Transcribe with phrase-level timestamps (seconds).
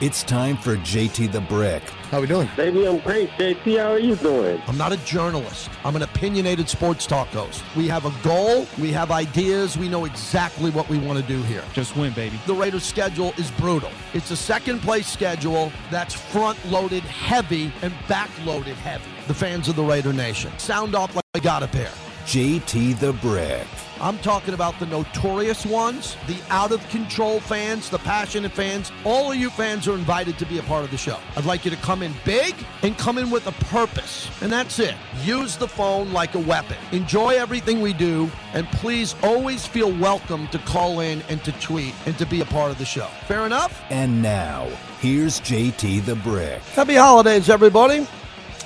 [0.00, 1.82] It's time for JT the Brick.
[1.82, 2.48] How we doing?
[2.56, 3.30] Baby, I'm great.
[3.30, 4.62] JT, how are you doing?
[4.68, 5.70] I'm not a journalist.
[5.84, 7.64] I'm an opinionated sports talk host.
[7.74, 11.42] We have a goal, we have ideas, we know exactly what we want to do
[11.42, 11.64] here.
[11.72, 12.38] Just win, baby.
[12.46, 13.90] The Raiders' schedule is brutal.
[14.14, 19.10] It's a second place schedule that's front loaded heavy and back loaded heavy.
[19.26, 21.90] The fans of the Raider Nation sound off like I got a pair.
[22.24, 23.66] JT the Brick.
[24.00, 28.92] I'm talking about the notorious ones, the out of control fans, the passionate fans.
[29.04, 31.18] All of you fans are invited to be a part of the show.
[31.36, 34.30] I'd like you to come in big and come in with a purpose.
[34.40, 34.94] And that's it.
[35.22, 36.76] Use the phone like a weapon.
[36.92, 38.30] Enjoy everything we do.
[38.52, 42.46] And please always feel welcome to call in and to tweet and to be a
[42.46, 43.08] part of the show.
[43.26, 43.82] Fair enough?
[43.90, 44.68] And now,
[45.00, 46.62] here's JT the Brick.
[46.62, 48.06] Happy holidays, everybody.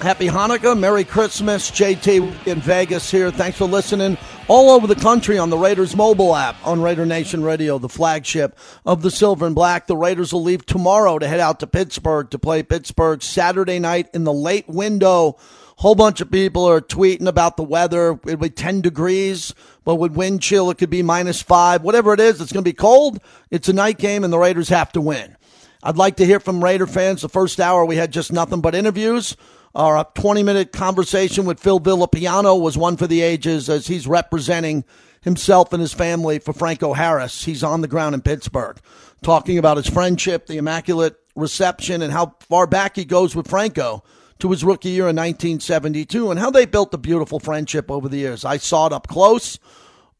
[0.01, 1.71] Happy Hanukkah, Merry Christmas.
[1.71, 3.31] JT in Vegas here.
[3.31, 4.19] Thanks for listening
[4.49, 8.59] all over the country on the Raiders mobile app on Raider Nation Radio, the flagship
[8.85, 9.87] of the Silver and Black.
[9.87, 14.09] The Raiders will leave tomorrow to head out to Pittsburgh to play Pittsburgh Saturday night
[14.13, 15.37] in the late window.
[15.77, 18.19] Whole bunch of people are tweeting about the weather.
[18.25, 21.83] It'll be 10 degrees, but with wind chill, it could be minus five.
[21.83, 23.21] Whatever it is, it's going to be cold.
[23.51, 25.37] It's a night game, and the Raiders have to win.
[25.83, 27.23] I'd like to hear from Raider fans.
[27.23, 29.37] The first hour, we had just nothing but interviews.
[29.75, 34.85] Our 20 minute conversation with Phil Villapiano was one for the ages as he's representing
[35.23, 37.45] himself and his family for Franco Harris.
[37.45, 38.79] He's on the ground in Pittsburgh
[39.23, 44.05] talking about his friendship, the immaculate reception, and how far back he goes with Franco
[44.41, 48.19] to his rookie year in 1972 and how they built a beautiful friendship over the
[48.19, 48.45] years.
[48.45, 49.59] I saw it up close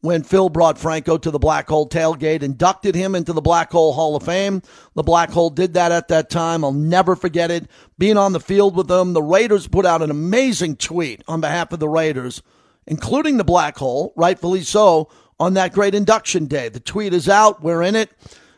[0.03, 3.93] when Phil brought Franco to the Black Hole tailgate, inducted him into the Black Hole
[3.93, 4.61] Hall of Fame.
[4.95, 6.65] The Black Hole did that at that time.
[6.65, 7.69] I'll never forget it.
[7.97, 11.71] Being on the field with them, the Raiders put out an amazing tweet on behalf
[11.71, 12.41] of the Raiders,
[12.85, 15.09] including the Black Hole, rightfully so,
[15.39, 16.67] on that great induction day.
[16.67, 17.63] The tweet is out.
[17.63, 18.11] We're in it.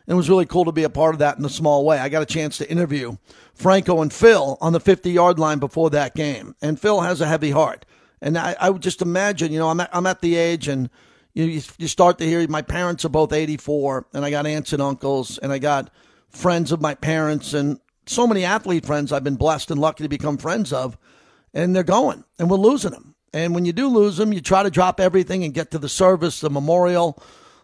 [0.07, 1.99] It was really cool to be a part of that in a small way.
[1.99, 3.17] I got a chance to interview
[3.53, 6.55] Franco and Phil on the 50 yard line before that game.
[6.59, 7.85] And Phil has a heavy heart.
[8.19, 10.89] And I, I would just imagine, you know, I'm at, I'm at the age and
[11.35, 14.81] you, you start to hear my parents are both 84 and i got aunts and
[14.81, 15.91] uncles and i got
[16.29, 20.09] friends of my parents and so many athlete friends i've been blessed and lucky to
[20.09, 20.97] become friends of
[21.53, 24.63] and they're going and we're losing them and when you do lose them you try
[24.63, 27.21] to drop everything and get to the service the memorial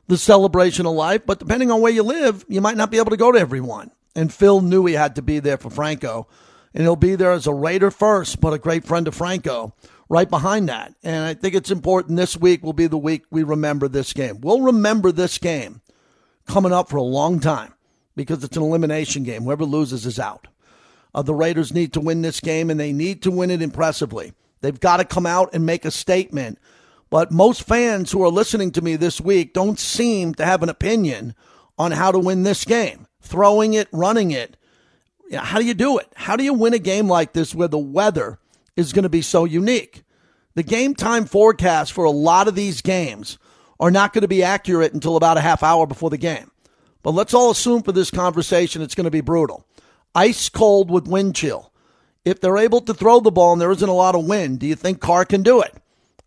[0.07, 3.11] the celebration of life but depending on where you live you might not be able
[3.11, 3.91] to go to everyone.
[4.13, 6.27] And phil knew he had to be there for franco
[6.73, 9.73] and he'll be there as a raider first but a great friend of franco
[10.11, 10.93] right behind that.
[11.03, 14.41] And I think it's important this week will be the week we remember this game.
[14.41, 15.79] We'll remember this game
[16.45, 17.73] coming up for a long time
[18.17, 19.43] because it's an elimination game.
[19.43, 20.47] Whoever loses is out.
[21.15, 24.33] Uh, the Raiders need to win this game, and they need to win it impressively.
[24.59, 26.59] They've got to come out and make a statement.
[27.09, 30.69] But most fans who are listening to me this week don't seem to have an
[30.69, 31.35] opinion
[31.77, 33.07] on how to win this game.
[33.21, 34.57] Throwing it, running it.
[35.33, 36.07] How do you do it?
[36.15, 38.39] How do you win a game like this where the weather
[38.75, 40.03] is going to be so unique.
[40.55, 43.37] The game time forecast for a lot of these games
[43.79, 46.51] are not going to be accurate until about a half hour before the game.
[47.03, 49.65] But let's all assume for this conversation it's going to be brutal.
[50.13, 51.71] Ice cold with wind chill.
[52.23, 54.67] If they're able to throw the ball and there isn't a lot of wind, do
[54.67, 55.73] you think Carr can do it?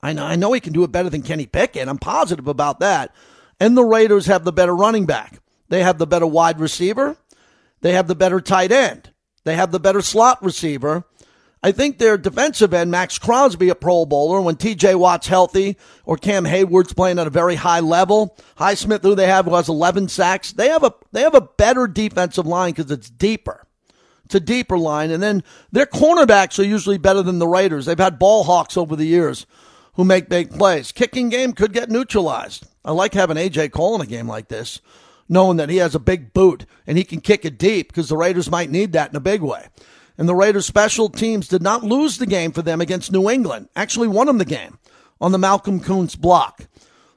[0.03, 1.89] I know, I know he can do it better than Kenny Pickett.
[1.89, 3.15] I'm positive about that.
[3.61, 5.39] And the Raiders have the better running back.
[5.69, 7.17] They have the better wide receiver.
[7.81, 9.13] They have the better tight end.
[9.45, 11.05] They have the better slot receiver.
[11.65, 16.19] I think their defensive end, Maxx Crosby, a Pro Bowler, when TJ Watt's healthy or
[16.19, 18.37] Cam Heyward's playing at a very high level.
[18.59, 20.53] Highsmith, who they have, who has 11 sacks.
[20.53, 23.67] They have a, they have a better defensive line because it's deeper.
[24.27, 25.11] It's a deeper line.
[25.11, 25.43] And then
[25.73, 27.87] their cornerbacks are usually better than the Raiders.
[27.87, 29.47] They've had ball hawks over the years
[29.95, 30.93] who make big plays.
[30.93, 32.67] Kicking game could get neutralized.
[32.85, 34.83] I like having AJ Cole in a game like this,
[35.31, 38.19] knowing that he has a big boot and he can kick it deep because the
[38.19, 39.69] Raiders might need that in a big way.
[40.17, 43.69] And the Raiders special teams did not lose the game for them against New England.
[43.75, 44.79] Actually won them the game
[45.21, 46.67] on the Malcolm Koonce block.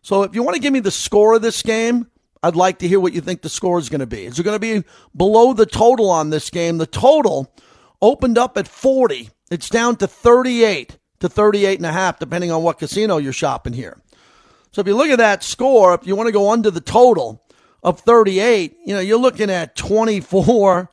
[0.02, 2.08] So if you want to give me the score of this game,
[2.42, 4.26] I'd like to hear what you think the score is going to be.
[4.26, 6.78] Is it going to be below the total on this game?
[6.78, 7.54] The total
[8.02, 9.30] opened up at 40.
[9.52, 13.74] It's down to 38 to 38 and a half, depending on what casino you're shopping
[13.74, 13.98] here.
[14.72, 17.44] So if you look at that score, if you want to go under the total
[17.84, 20.90] of 38, you know, you're looking at 24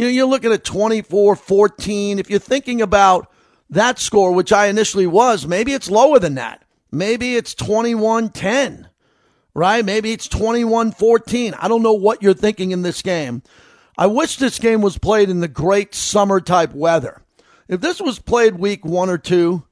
[0.00, 2.18] you know, you're looking at 24 14.
[2.18, 3.30] If you're thinking about
[3.68, 6.64] that score, which I initially was, maybe it's lower than that.
[6.90, 8.88] Maybe it's 21 10,
[9.52, 9.84] right?
[9.84, 11.52] Maybe it's 21 14.
[11.52, 13.42] I don't know what you're thinking in this game.
[13.98, 17.20] I wish this game was played in the great summer type weather.
[17.68, 19.64] If this was played week one or two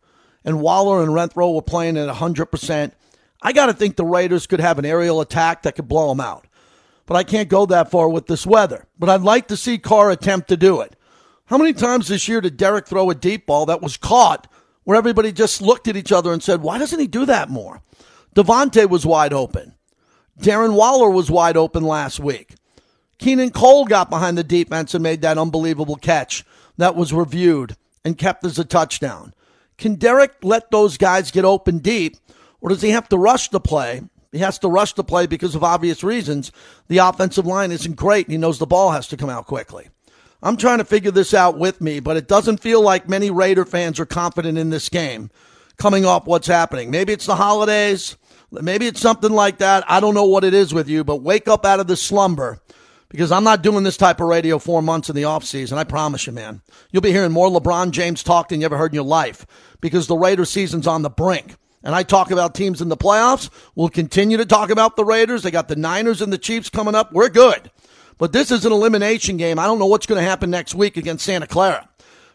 [0.45, 2.93] and Waller and Renfrow were playing at 100%,
[3.41, 6.21] I got to think the Raiders could have an aerial attack that could blow them
[6.21, 6.47] out.
[7.09, 8.87] But I can't go that far with this weather.
[8.99, 10.95] But I'd like to see Carr attempt to do it.
[11.47, 14.47] How many times this year did Derek throw a deep ball that was caught
[14.85, 17.81] where everybody just looked at each other and said, why doesn't he do that more?
[18.37, 19.75] Davante was wide open.
[20.39, 22.55] Darren Waller was wide open last week.
[23.19, 26.45] Keelan Cole got behind the defense and made that unbelievable catch
[26.77, 27.75] that was reviewed
[28.05, 29.33] and kept as a touchdown.
[29.79, 32.19] Can Derek let those guys get open deep,
[32.61, 34.03] or does he have to rush the play?
[34.33, 36.53] He has to rush the play because of obvious reasons.
[36.89, 39.89] The offensive line isn't great, and he knows the ball has to come out quickly.
[40.43, 43.65] I'm trying to figure this out with me, but it doesn't feel like many Raider
[43.65, 45.31] fans are confident in this game
[45.79, 46.91] coming off what's happening.
[46.91, 48.17] Maybe it's the holidays.
[48.51, 49.85] Maybe it's something like that.
[49.89, 52.61] I don't know what it is with you, but wake up out of the slumber
[53.09, 55.77] because I'm not doing this type of radio four months in the offseason.
[55.77, 56.63] I promise you, man.
[56.91, 59.47] You'll be hearing more LeBron James talk than you ever heard in your life
[59.81, 61.57] because the Raider season's on the brink.
[61.83, 63.51] And I talk about teams in the playoffs.
[63.75, 65.43] We'll continue to talk about the Raiders.
[65.43, 67.13] They got the Niners and the Chiefs coming up.
[67.13, 67.71] We're good.
[68.19, 69.59] But this is an elimination game.
[69.59, 71.89] I don't know what's going to happen next week against Santa Clara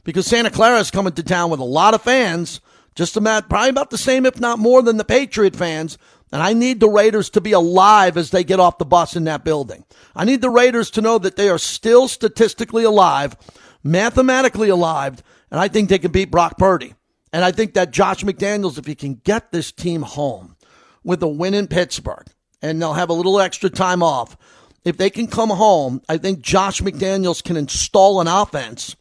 [0.04, 2.62] because Santa Clara is coming to town with a lot of fans,
[2.96, 5.98] just about, probably about the same, if not more, than the Patriot fans.
[6.32, 9.26] And I need the Raiders to be alive as they get off the bus in
[9.26, 9.86] that building.
[10.16, 13.36] I need the Raiders to know that they are still statistically alive,
[13.84, 16.96] mathematically alive, and I think they can beat Brock Purdy.
[17.34, 20.56] And I think that Josh McDaniels, if he can get this team home
[21.04, 22.28] with a win in Pittsburgh,
[22.62, 24.38] and they'll have a little extra time off,
[24.86, 28.96] if they can come home, I think Josh McDaniels can install an offense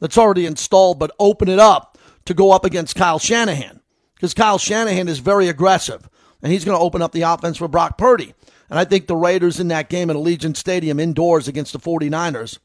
[0.00, 3.80] that's already installed, but open it up to go up against Kyle Shanahan.
[4.14, 6.08] Because Kyle Shanahan is very aggressive
[6.42, 8.34] and he's going to open up the offense for Brock Purdy.
[8.68, 12.58] And I think the Raiders in that game at Allegiant Stadium indoors against the 49ers,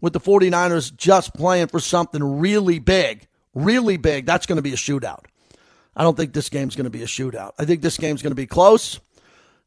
[0.00, 3.26] with the 49ers just playing for something really big,
[3.56, 5.24] really big, that's going to be a shootout.
[5.96, 7.52] I don't think this game's going to be a shootout.
[7.58, 9.00] I think this game's going to be close.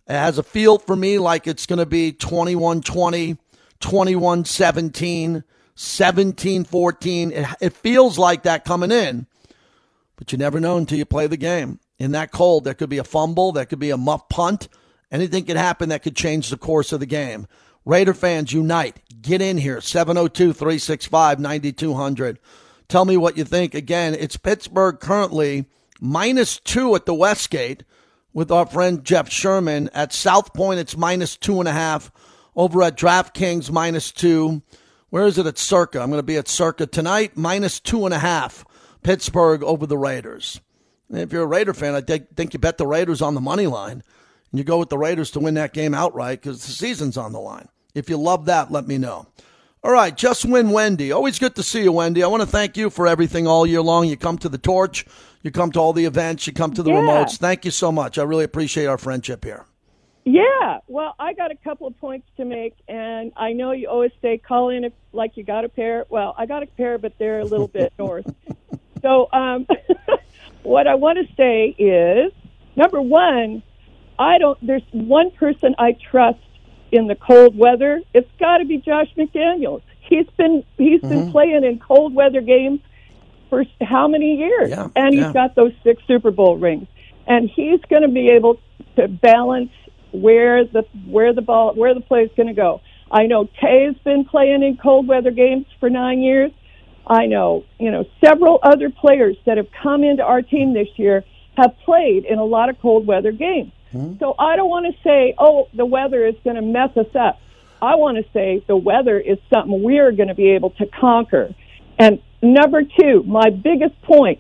[0.08, 3.38] It has a feel for me like it's going to be 21 20,
[3.80, 5.44] 21 17,
[5.76, 7.46] 17 14.
[7.60, 9.26] It, feels like that coming in,
[10.16, 12.64] but you never know until you play the game in that cold.
[12.64, 14.68] There could be a fumble, there could be a muff punt.
[15.12, 17.48] Anything could happen that could change the course of the game.
[17.86, 18.98] Raider fans, unite.
[19.22, 19.82] Get in here.
[19.82, 22.40] 702 365 9200.
[22.90, 23.76] Tell me what you think.
[23.76, 25.66] Again, it's Pittsburgh currently
[26.02, 27.84] minus two at the Westgate
[28.34, 29.92] with our friend Jeff Sherman.
[29.94, 32.12] At South Point, it's minus two and a half.
[32.56, 34.64] Over at DraftKings, minus two.
[35.12, 36.02] Where is it at Circa?
[36.02, 38.66] I'm going to be at Circa tonight, minus two and a half.
[39.04, 40.60] Pittsburgh over the Raiders.
[41.12, 44.04] If you're a Raider fan, I think you bet the Raiders on the money line
[44.52, 47.34] and you go with the Raiders to win that game outright because the season's on
[47.34, 47.70] the line.
[47.94, 49.28] If you love that, let me know.
[49.82, 51.12] All right, just win Wendy.
[51.14, 52.22] Always good to see you, Wendy.
[52.22, 54.08] I want to thank you for everything all year long.
[54.08, 55.06] You come to the torch,
[55.42, 56.98] you come to all the events, you come to the Yeah.
[57.00, 57.38] remotes.
[57.38, 58.18] Thank you so much.
[58.18, 59.66] I really appreciate our friendship here.
[60.26, 64.12] Yeah, well, I got a couple of points to make, and I know you always
[64.22, 66.06] say call in if like you got a pair.
[66.10, 68.30] Well, I got a pair, but they're a little bit north.
[69.02, 69.66] So, um,
[70.64, 72.34] what I want to say is,
[72.76, 73.64] number one,
[74.20, 74.60] I don't.
[74.62, 76.40] There's one person I trust
[76.92, 78.02] in the cold weather.
[78.14, 79.82] It's got to be Josh McDaniels.
[80.02, 81.32] He's been he's been mm-hmm.
[81.32, 82.82] playing in cold weather games
[83.50, 84.70] for how many years?
[84.70, 85.34] Yeah, and he's yeah.
[85.34, 86.88] got those six Super Bowl rings,
[87.28, 88.60] and he's going to be able
[88.96, 89.72] to balance
[90.12, 92.82] where the where the ball where the play is going to go.
[93.12, 96.52] I know Tay's been playing in cold weather games for nine years.
[97.06, 101.24] I know you know several other players that have come into our team this year
[101.58, 103.72] have played in a lot of cold weather games.
[103.92, 104.14] Hmm?
[104.20, 107.40] So I don't want to say, oh, the weather is going to mess us up.
[107.82, 111.54] I want to say the weather is something we're going to be able to conquer.
[111.98, 114.40] And number two, my biggest point,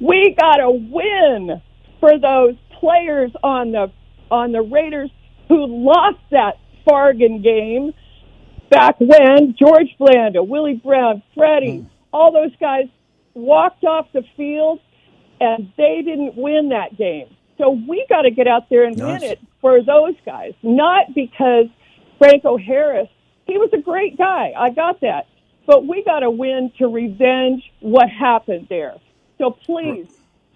[0.00, 1.60] we got to win
[2.00, 3.92] for those players on the
[4.30, 5.10] on the Raiders
[5.48, 7.92] who lost that bargain game
[8.70, 11.86] back when George Blanda, Willie Brown, Freddie, hmm.
[12.12, 12.84] all those guys
[13.34, 14.80] walked off the field
[15.40, 17.28] and they didn't win that game.
[17.58, 19.20] So we got to get out there and Nice.
[19.20, 21.66] win it for those guys, not because
[22.18, 23.08] Franco Harris,
[23.46, 24.52] he was a great guy.
[24.56, 25.26] I got that.
[25.66, 28.94] But we got to win to revenge what happened there.
[29.36, 30.06] So please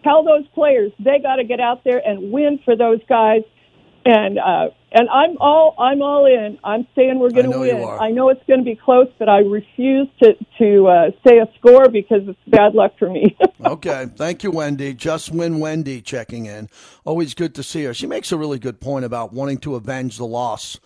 [0.03, 3.43] tell those players they got to get out there and win for those guys.
[4.05, 6.59] And uh, and I'm all I'm all in.
[6.65, 7.85] I'm saying we're going to win.
[7.85, 11.47] I know it's going to be close, but I refuse to to uh, say a
[11.59, 13.37] score because it's bad luck for me.
[13.65, 14.09] Okay.
[14.17, 14.93] Thank you, Wendy.
[14.93, 16.69] Just win Wendy checking in.
[17.05, 17.95] Always good to see her.
[17.95, 20.81] She makes a really good point about wanting to avenge the loss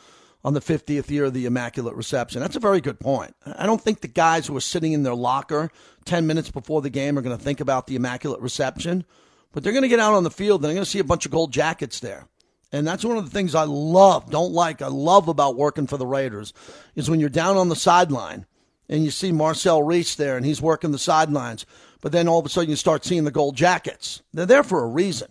[0.44, 2.40] on the 50th year of the Immaculate Reception.
[2.40, 3.34] That's a very good point.
[3.46, 5.70] I don't think the guys who are sitting in their locker
[6.04, 9.06] 10 minutes before the game are going to think about the Immaculate Reception,
[9.52, 11.04] but they're going to get out on the field and they're going to see a
[11.04, 12.28] bunch of gold jackets there.
[12.72, 15.96] And that's one of the things I love, don't like, I love about working for
[15.96, 16.52] the Raiders
[16.94, 18.44] is when you're down on the sideline
[18.88, 21.64] and you see Marcel Reece there and he's working the sidelines,
[22.00, 24.22] but then all of a sudden you start seeing the gold jackets.
[24.32, 25.28] They're there for a reason.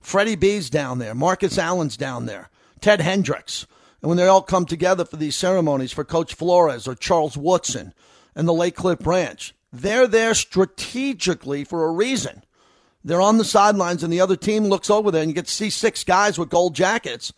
[0.00, 2.50] Freddie B's down there, Marcus Allen's down there,
[2.80, 3.66] Ted Hendricks.
[4.00, 7.94] And when they all come together for these ceremonies for Coach Flores or Charles Woodson
[8.34, 12.42] and the Lake Cliff Branch, they're there strategically for a reason.
[13.04, 15.52] They're on the sidelines, and the other team looks over there, and you get to
[15.52, 17.32] see six guys with gold jackets.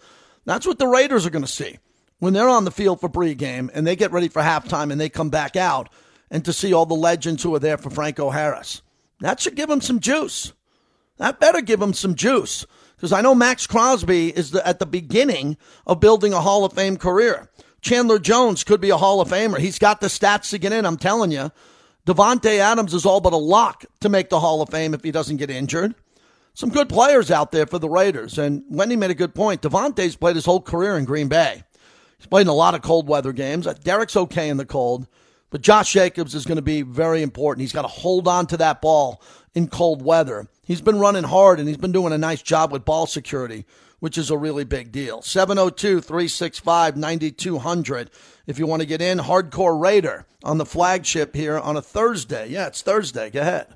[0.44, 1.78] That's what the Raiders are going to see
[2.18, 5.08] when they're on the field for pregame and they get ready for halftime and they
[5.08, 5.88] come back out,
[6.30, 8.82] and to see all the legends who are there for Franco Harris.
[9.20, 10.52] That should give them some juice.
[11.18, 12.66] That better give them some juice
[12.96, 15.56] because I know Maxx Crosby is the, at the beginning
[15.86, 17.50] of building a Hall of Fame career.
[17.80, 19.58] Chandler Jones could be a Hall of Famer.
[19.58, 21.52] He's got the stats to get in, I'm telling you.
[22.06, 25.10] Davante Adams is all but a lock to make the Hall of Fame if he
[25.10, 25.94] doesn't get injured.
[26.52, 28.38] Some good players out there for the Raiders.
[28.38, 29.62] And Wendy made a good point.
[29.62, 31.64] Davante's played his whole career in Green Bay.
[32.18, 33.66] He's played in a lot of cold weather games.
[33.82, 35.06] Derek's okay in the cold,
[35.50, 37.62] but Josh Jacobs is going to be very important.
[37.62, 39.22] He's got to hold on to that ball
[39.54, 40.46] in cold weather.
[40.62, 43.64] He's been running hard and he's been doing a nice job with ball security,
[44.04, 45.22] which is a really big deal.
[45.22, 48.10] 702 365 9200
[48.46, 49.16] if you want to get in.
[49.16, 52.48] Hardcore Raider on the flagship here on a Thursday.
[52.48, 53.30] Yeah, it's Thursday.
[53.30, 53.68] Go ahead.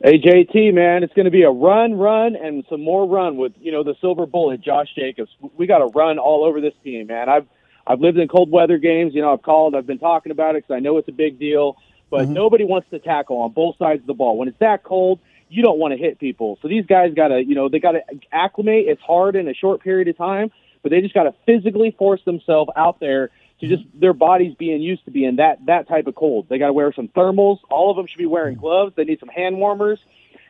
[0.00, 3.52] Hey JT, man, it's going to be a run, run, and some more run with
[3.60, 5.30] you know the silver bullet, Josh Jacobs.
[5.56, 7.28] We got to run all over this team, man.
[7.28, 7.48] I've
[7.84, 9.12] I've lived in cold weather games.
[9.12, 11.40] You know, I've called, I've been talking about it because I know it's a big
[11.40, 11.78] deal.
[12.10, 12.34] But mm-hmm.
[12.34, 15.18] nobody wants to tackle on both sides of the ball when it's that cold.
[15.48, 16.58] You don't want to hit people.
[16.62, 18.00] So these guys got to, you know, they got to
[18.32, 18.86] acclimate.
[18.88, 20.50] It's hard in a short period of time,
[20.82, 24.00] but they just got to physically force themselves out there to just mm-hmm.
[24.00, 26.46] their bodies being used to being that that type of cold.
[26.48, 27.58] They got to wear some thermals.
[27.70, 28.94] All of them should be wearing gloves.
[28.96, 29.98] They need some hand warmers,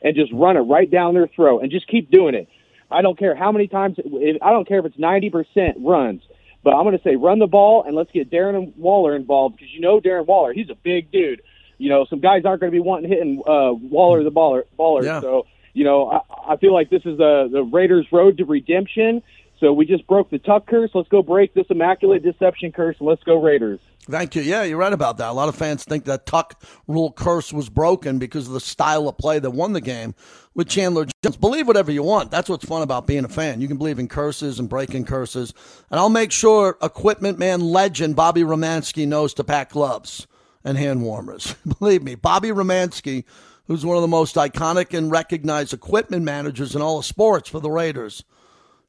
[0.03, 2.49] and just run it right down their throat and just keep doing it.
[2.91, 3.99] I don't care how many times.
[3.99, 6.23] I don't care if it's ninety percent runs,
[6.63, 9.73] but I'm going to say run the ball and let's get Darren Waller involved because
[9.73, 10.53] you know Darren Waller.
[10.53, 11.43] He's a big dude.
[11.79, 14.63] You know, some guys aren't going to be wanting hitting uh, Waller the baller.
[14.79, 15.05] baller.
[15.05, 15.21] Yeah.
[15.21, 19.23] So you know, I, I feel like this is the the Raiders' road to redemption.
[19.61, 20.91] So we just broke the Tuck curse.
[20.95, 22.97] Let's go break this immaculate deception curse.
[23.01, 23.81] Let's go Raiders.
[24.03, 24.43] Thank you.
[24.43, 25.31] Yeah, you're right about that.
[25.31, 29.09] A lot of fans think that Tuck rule curse was broken because of the style
[29.09, 30.15] of play that won the game
[30.55, 31.37] with Chandler Jones.
[31.37, 32.31] Believe whatever you want.
[32.31, 33.61] That's what's fun about being a fan.
[33.61, 35.53] You can believe in curses and breaking curses.
[35.91, 40.27] And I'll make sure equipment man legend Bobby Romanski knows to pack gloves
[40.67, 41.55] and hand warmers.
[41.79, 43.25] believe me, Bobby Romanski,
[43.67, 47.61] who's one of the most iconic and recognized equipment managers in all of sports for
[47.61, 48.23] the Raiders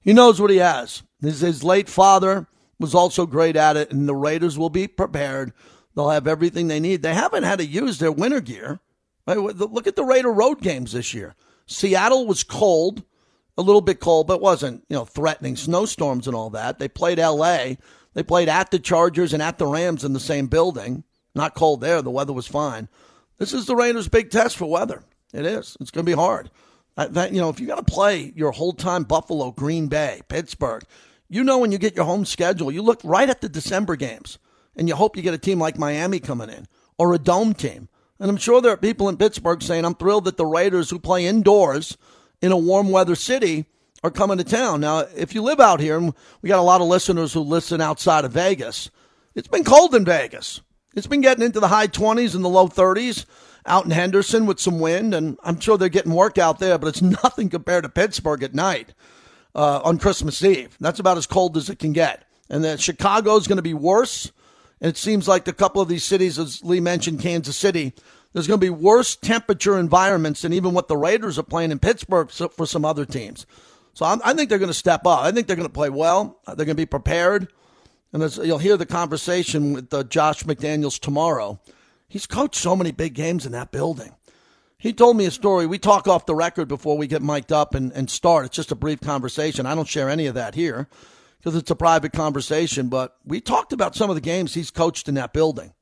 [0.08, 1.04] he knows what he has.
[1.20, 2.48] His, his late father
[2.80, 5.52] was also great at it, and the Raiders will be prepared.
[5.94, 7.02] They'll have everything they need.
[7.02, 8.80] They haven't had to use their winter gear.
[9.26, 11.36] Look at the Raider road games this year.
[11.66, 13.04] Seattle was cold,
[13.58, 16.80] a little bit cold, but wasn't you know threatening snowstorms and all that.
[16.80, 17.78] They played L.A.
[18.14, 21.04] They played at the Chargers and at the Rams in the same building.
[21.38, 22.02] Not cold there.
[22.02, 22.90] The weather was fine.
[23.38, 25.04] This is the Raiders' big test for weather.
[25.32, 25.78] It is.
[25.80, 26.50] It's going to be hard.
[26.96, 30.84] That you know, if you got to play your whole time Buffalo, Green Bay, Pittsburgh,
[31.30, 34.40] you know when you get your home schedule, you look right at the December games,
[34.76, 36.66] and you hope you get a team like Miami coming in
[36.98, 37.88] or a dome team.
[38.20, 40.98] And I'm sure there are people in Pittsburgh saying, "I'm thrilled that the Raiders, who
[40.98, 41.98] play indoors
[42.42, 43.68] in a warm weather city,
[44.04, 46.82] are coming to town." Now, if you live out here, and we got a lot
[46.82, 48.90] of listeners who listen outside of Vegas,
[49.36, 50.62] it's been cold in Vegas.
[50.98, 53.26] It's been getting into the high 20s and the low 30s
[53.68, 56.88] out in Henderson with some wind, and I'm sure they're getting work out there, but
[56.88, 58.96] it's nothing compared to Pittsburgh at night
[59.54, 60.76] uh, on Christmas Eve.
[60.80, 62.26] That's about as cold as it can get.
[62.50, 64.32] And then Chicago is going to be worse.
[64.82, 67.94] And it seems like a couple of these cities, as Lee mentioned, Kansas City,
[68.34, 71.78] there's going to be worse temperature environments than even what the Raiders are playing in
[71.78, 73.46] Pittsburgh for some other teams.
[73.94, 75.22] So i think they're going to step up.
[75.22, 76.40] I think they're going to play well.
[76.48, 77.54] They're going to be prepared.
[78.22, 81.60] And you'll hear the conversation with uh, Josh McDaniels tomorrow
[82.08, 84.16] He's coached so many big games in that building.
[84.78, 85.66] He told me a story.
[85.66, 88.46] We talk off the record before we get mic'd up and, and start.
[88.46, 89.66] It's just a brief conversation.
[89.66, 90.88] I don't share any of that here
[91.40, 92.88] because it's a private conversation.
[92.88, 95.74] But we talked about some of the games he's coached in that building.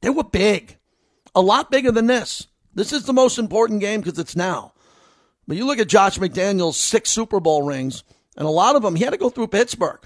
[0.00, 0.78] They were big,
[1.34, 2.46] a lot bigger than this.
[2.74, 4.72] This is the most important game because it's now.
[5.46, 8.04] But you look at Josh McDaniels' six Super Bowl rings,
[8.36, 10.00] and a lot of them, he had to go through Pittsburgh.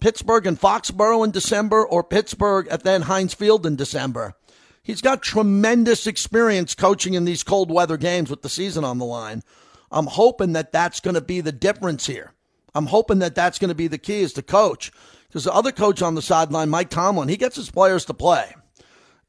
[0.00, 4.34] Pittsburgh and Foxborough in December, or Pittsburgh at then Heinz Field in December.
[4.82, 9.04] He's got tremendous experience coaching in these cold weather games with the season on the
[9.04, 9.42] line.
[9.90, 12.32] I'm hoping that that's going to be the difference here.
[12.74, 14.92] I'm hoping that that's going to be the key is to coach.
[15.28, 18.54] Because the other coach on the sideline, Mike Tomlin, he gets his players to play.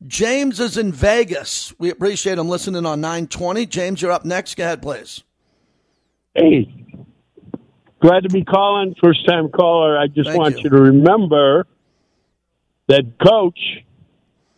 [0.08, 1.74] James is in Vegas.
[1.78, 3.68] We appreciate him listening on 920.
[3.68, 4.56] James, you're up next.
[4.56, 5.24] Go ahead, please.
[6.34, 6.74] Hey,
[8.02, 8.96] Glad to be calling.
[9.02, 9.98] First time caller.
[9.98, 10.64] I just Thank want you.
[10.66, 10.70] you.
[10.72, 11.68] to remember
[12.88, 13.60] that coach,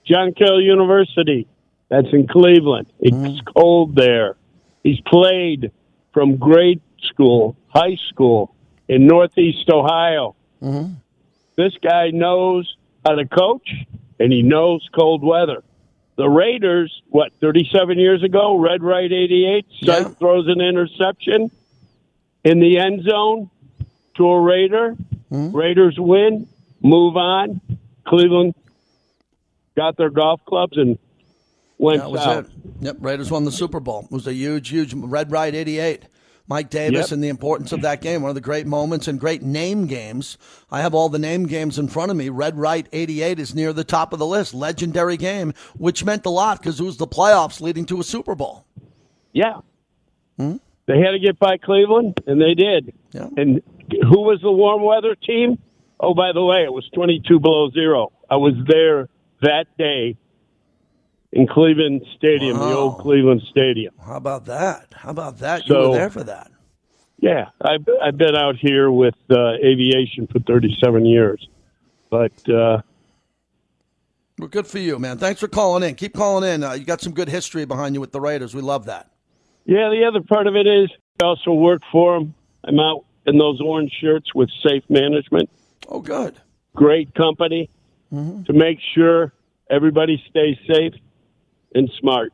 [0.06, 1.48] John Carroll University,
[1.90, 2.88] that's in Cleveland.
[3.00, 3.48] It's Mm-hmm.
[3.56, 4.36] cold there.
[4.84, 5.72] He's played
[6.14, 8.54] from grade school, high school
[8.88, 10.36] in Northeast Ohio.
[10.62, 10.94] Mm-hmm.
[11.56, 13.70] This guy knows how to coach,
[14.20, 15.64] and he knows cold weather.
[16.16, 20.04] The Raiders, what, 37 years ago, Red Right 88, Yeah.
[20.06, 21.52] Throws an interception
[22.44, 23.50] in the end zone
[24.16, 24.96] to a Raider.
[25.32, 25.56] Mm-hmm.
[25.56, 26.48] Raiders win,
[26.82, 27.62] move on.
[28.06, 28.54] Cleveland
[29.76, 31.00] got their golf clubs and
[31.78, 32.46] went That was south.
[32.46, 32.52] it.
[32.82, 34.04] Yep, Raiders won the Super Bowl.
[34.04, 36.04] It was a huge, huge Red Right 88.
[36.46, 37.12] Mike Davis Yep.
[37.14, 38.22] and the importance of that game.
[38.22, 40.38] One of the great moments and great name games.
[40.70, 42.28] I have all the name games in front of me.
[42.28, 44.54] Red Right 88 is near the top of the list.
[44.54, 48.36] Legendary game, which meant a lot because it was the playoffs leading to a Super
[48.36, 48.66] Bowl.
[49.32, 49.62] Yeah.
[50.86, 52.94] They had to get by Cleveland, and they did.
[53.12, 53.28] Yeah.
[53.38, 55.60] And who was the warm weather team?
[56.00, 58.12] Oh, by the way, it was 22 below zero.
[58.30, 59.08] I was there
[59.42, 60.18] that day
[61.32, 63.94] in Cleveland Stadium, the old Cleveland Stadium.
[64.06, 64.88] How about that?
[64.94, 65.68] How about that?
[65.68, 66.52] you were there for that.
[67.20, 71.48] Yeah, I've, I've been out here with uh, aviation for 37 years.
[72.10, 72.82] But uh,
[74.38, 75.18] Well, good for you, man.
[75.18, 75.96] Thanks for calling in.
[75.96, 76.64] Keep calling in.
[76.64, 78.54] Uh, you got some good history behind you with the Raiders.
[78.54, 79.10] We love that.
[79.66, 80.90] Yeah, the other part of it is
[81.22, 82.34] I also work for them.
[82.64, 85.50] I'm out in those orange shirts with Safe Management.
[85.88, 86.36] Oh, good.
[86.76, 87.70] great company
[88.12, 88.44] mm-hmm.
[88.44, 89.34] to make sure
[89.70, 90.94] everybody stays safe
[91.76, 92.34] and smart.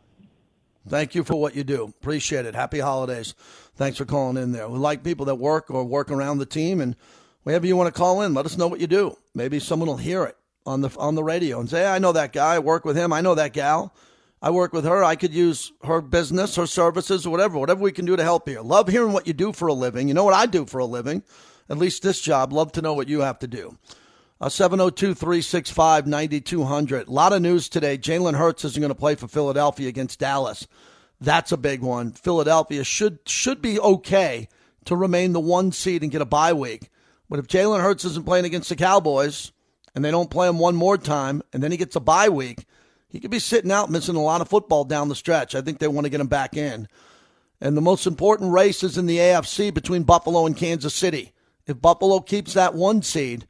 [0.87, 1.83] Thank you for what you do.
[1.83, 2.55] Appreciate it.
[2.55, 3.35] Happy holidays.
[3.75, 4.67] Thanks for calling in there.
[4.67, 6.95] We like people that work or work around the team, and
[7.43, 9.15] whenever you want to call in, let us know what you do.
[9.35, 12.33] Maybe someone will hear it on the on the radio and say, "I know that
[12.33, 12.55] guy.
[12.55, 13.13] I work with him.
[13.13, 13.93] I know that gal.
[14.41, 15.03] I work with her.
[15.03, 17.57] I could use her business, her services, whatever.
[17.57, 18.61] Whatever we can do to help you.
[18.61, 20.07] Love hearing what you do for a living.
[20.07, 21.23] You know what I do for a living.
[21.69, 22.53] At least this job.
[22.53, 23.77] Love to know what you have to do.
[24.41, 27.07] Uh, 702 365 9200.
[27.07, 27.97] A lot of news today.
[27.97, 30.65] Jalen Hurts isn't going to play for Philadelphia against Dallas.
[31.19, 32.13] That's a big one.
[32.13, 34.47] Philadelphia should should be okay
[34.85, 36.89] to remain the one seed and get a bye week.
[37.29, 39.51] But if Jalen Hurts isn't playing against the Cowboys
[39.93, 42.65] and they don't play him one more time and then he gets a bye week,
[43.09, 45.55] he could be sitting out missing a lot of football down the stretch.
[45.55, 46.87] I think they want to get him back in.
[47.59, 51.33] And the most important race is in the AFC between Buffalo and Kansas City.
[51.65, 53.47] If Buffalo keeps that one seed,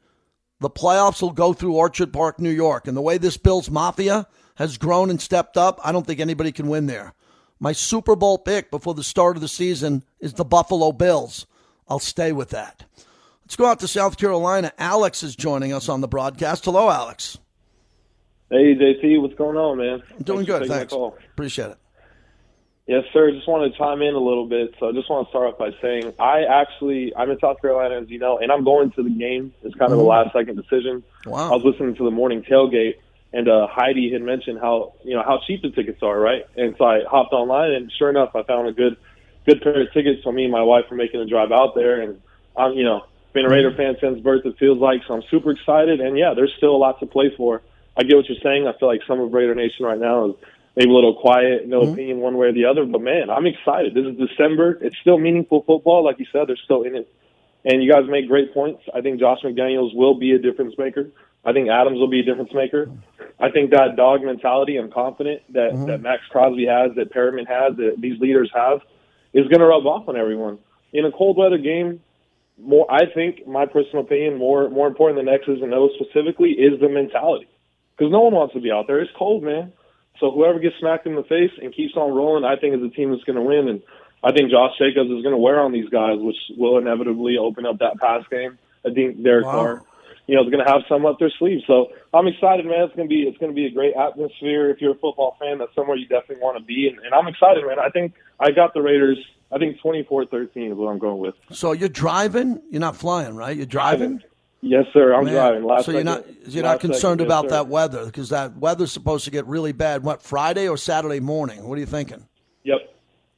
[0.60, 2.88] the playoffs will go through Orchard Park, New York.
[2.88, 6.52] And the way this Bills Mafia has grown and stepped up, I don't think anybody
[6.52, 7.13] can win there.
[7.60, 11.45] My Super Bowl pick before the start of the season is the Buffalo Bills.
[11.88, 12.86] I'll stay with that.
[13.43, 14.72] Let's go out to South Carolina.
[14.78, 16.65] Alex is joining us on the broadcast.
[16.65, 17.38] Hello, Alex.
[18.52, 20.02] Hey JT, what's going on, man?
[20.18, 20.68] I'm doing Thanks good.
[20.68, 20.94] Thanks.
[21.34, 21.78] Appreciate it.
[22.88, 23.30] Yes, sir.
[23.30, 24.74] Just wanted to chime in a little bit.
[24.80, 28.02] So I just want to start off by saying I actually I'm in South Carolina,
[28.02, 29.54] as you know, and I'm going to the game.
[29.62, 31.04] It's kind of a last second decision.
[31.28, 31.52] Wow.
[31.52, 32.96] I was listening to the morning tailgate,
[33.32, 36.46] and uh, Heidi had mentioned how you know how cheap the tickets are, right?
[36.56, 38.98] And so I hopped online, and sure enough, I found a good
[39.46, 40.24] good pair of tickets.
[40.24, 42.20] So me and my wife are making a drive out there, and
[42.58, 44.44] I'm you know been a Raider fan since birth.
[44.48, 47.32] It feels like so I'm super excited, and yeah, there's still a lot to play
[47.38, 47.62] for.
[48.00, 48.66] I get what you're saying.
[48.66, 50.36] I feel like some of Raider Nation right now is
[50.78, 51.92] maybe a little quiet, no mm-hmm.
[51.92, 52.86] opinion one way or the other.
[52.86, 53.94] But man, I'm excited.
[53.94, 54.80] This is December.
[54.82, 56.48] It's still meaningful football, like you said.
[56.48, 57.14] They're still in it,
[57.66, 58.84] and you guys make great points.
[58.96, 61.10] I think Josh McDaniels will be a difference maker.
[61.44, 62.90] I think Adams will be a difference maker.
[63.38, 65.88] I think that dog mentality, I'm confident that mm-hmm.
[65.88, 68.80] that Maxx Crosby has, that Perryman has, that these leaders have,
[69.34, 70.60] is going to rub off on everyone.
[70.94, 72.00] In a cold weather game,
[72.58, 76.80] more I think, my personal opinion, more more important than X's and O's specifically is
[76.80, 77.50] the mentality.
[78.00, 79.02] Because no one wants to be out there.
[79.02, 79.74] It's cold, man.
[80.22, 82.90] So whoever gets smacked in the face and keeps on rolling, I think is the
[82.90, 83.68] team that's going to win.
[83.68, 83.82] And
[84.24, 87.66] I think Josh Jacobs is going to wear on these guys, which will inevitably open
[87.66, 88.58] up that pass game.
[88.86, 89.52] I think Derek Wow.
[89.52, 89.84] Carr,
[90.28, 91.62] you know, is going to have some up their sleeve.
[91.68, 92.84] So I'm excited, man.
[92.84, 94.70] It's going to be it's going to be a great atmosphere.
[94.70, 96.88] If you're a football fan, that's somewhere you definitely want to be.
[96.88, 97.80] And, and I'm excited, man.
[97.80, 99.18] I think I got the Raiders.
[99.52, 101.34] I think 24-13 is what I'm going with.
[101.52, 102.62] So you're driving?
[102.70, 103.58] You're not flying, right?
[103.58, 104.22] You're driving?
[104.62, 105.13] Yes, sir.
[105.13, 105.63] I'm Man, driving.
[105.63, 107.50] Last so you're not second- you're not second, concerned yes, about sir.
[107.52, 110.04] that weather because that weather's supposed to get really bad.
[110.04, 111.67] What Friday or Saturday morning?
[111.67, 112.26] What are you thinking?
[112.63, 112.78] Yep.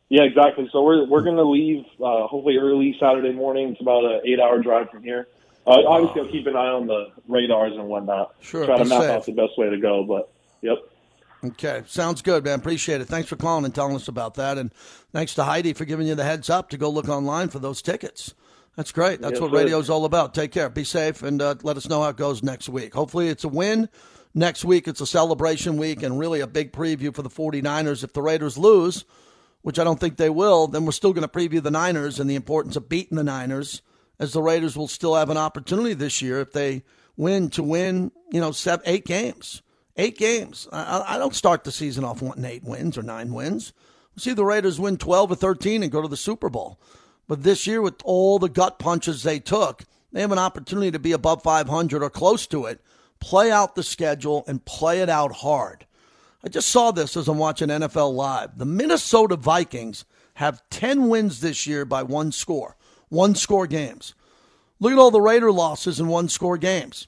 [0.10, 0.68] Yeah, exactly.
[0.72, 3.70] So we're we're going to leave uh, hopefully early Saturday morning.
[3.74, 5.28] It's about an eight-hour drive from here.
[5.68, 8.34] Uh, obviously, I'll keep an eye on the radars and whatnot.
[8.42, 9.12] Sure, Try to map safe.
[9.12, 10.04] out the best way to go.
[10.04, 10.30] But
[10.62, 10.80] yep.
[11.44, 12.60] Okay, sounds good, man.
[12.60, 13.06] Appreciate it.
[13.08, 14.74] Thanks for calling and telling us about that, and
[15.14, 17.82] thanks to Heidi for giving you the heads up to go look online for those
[17.82, 18.34] tickets.
[18.76, 19.22] That's great.
[19.22, 20.34] That's Yes, what radio's all about.
[20.34, 20.70] Take care.
[20.70, 22.94] Be safe, and uh, let us know how it goes next week.
[22.94, 23.90] Hopefully, it's a win.
[24.34, 28.04] Next week, it's a celebration week and really a big preview for the 49ers.
[28.04, 29.04] If the Raiders lose,
[29.62, 32.30] which I don't think they will, then we're still going to preview the Niners and
[32.30, 33.82] the importance of beating the Niners
[34.20, 36.84] as the Raiders will still have an opportunity this year if they
[37.18, 39.62] win to win, you know, seven, eight games.
[39.98, 40.70] Eight games.
[40.72, 43.74] I, I don't start the season off wanting eight wins or nine wins.
[44.16, 46.80] We'll see the Raiders win 12 or 13 and go to the Super Bowl.
[47.32, 51.00] But this year, with all the gut punches they took, they have an opportunity to
[51.00, 52.82] be above 500 or close to it,
[53.22, 55.86] play out the schedule, and play it out hard.
[56.44, 58.58] I just saw this as I'm watching NFL Live.
[58.58, 62.76] The Minnesota Vikings have 10 wins this year by one score,
[63.08, 64.14] one score games.
[64.82, 67.08] Look at all the Raider losses in one score games.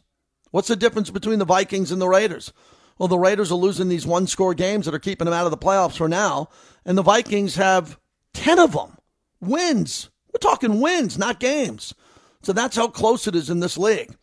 [0.51, 2.53] What's the difference between the Vikings and the Raiders?
[2.97, 5.51] Well, the Raiders are losing these one score games that are keeping them out of
[5.51, 6.47] the playoffs for now,
[6.85, 7.99] and the Vikings have
[8.33, 8.95] 10 of them.
[9.41, 10.09] Wins.
[10.33, 11.93] We're talking wins, not games.
[12.41, 14.15] So that's how close it is in this league.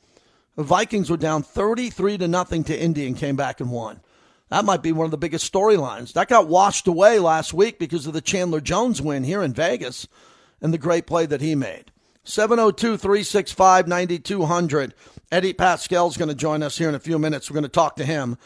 [0.57, 4.01] The Vikings were down 33 to nothing to Indy and came back and won.
[4.51, 6.13] That might be one of the biggest storylines.
[6.13, 10.09] That got washed away last week because of the Chandler Jones win here in Vegas
[10.61, 11.93] and the great play that he made.
[12.25, 14.95] 702 365 9200.
[15.33, 17.49] Eddie Paskal's going to join us here in a few minutes.
[17.49, 18.37] We're going to talk to him.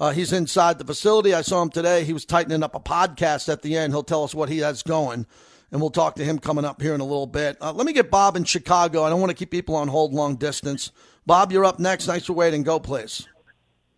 [0.00, 1.34] Uh, he's inside the facility.
[1.34, 2.04] I saw him today.
[2.04, 3.92] He was tightening up a podcast at the end.
[3.92, 5.26] He'll tell us what he has going,
[5.70, 7.56] and we'll talk to him coming up here in a little bit.
[7.60, 9.02] Uh, let me get Bob in Chicago.
[9.02, 10.92] I don't want to keep people on hold long distance.
[11.26, 12.06] Bob, you're up next.
[12.06, 12.62] Thanks for waiting.
[12.62, 13.28] Go, please.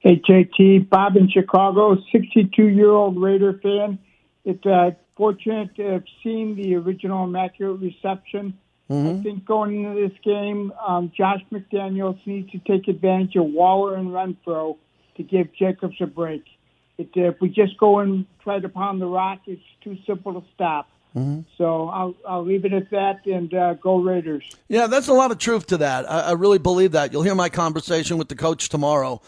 [0.00, 0.88] Hey, JT.
[0.88, 3.98] Bob in Chicago, 62 year old Raider fan.
[4.44, 8.58] It's uh, fortunate to have seen the original Immaculate Reception.
[8.90, 9.20] Mm-hmm.
[9.20, 13.94] I think going into this game, um, Josh McDaniels needs to take advantage of Waller
[13.94, 14.76] and Renfrow
[15.16, 16.44] to give Jacobs a break.
[16.98, 20.40] It, uh, if we just go and try to pound the rock, it's too simple
[20.40, 20.88] to stop.
[21.16, 21.40] Mm-hmm.
[21.58, 24.44] So I'll I'll leave it at that and uh, go Raiders.
[24.68, 26.08] Yeah, that's a lot of truth to that.
[26.10, 27.12] I, I really believe that.
[27.12, 29.20] You'll hear my conversation with the coach tomorrow.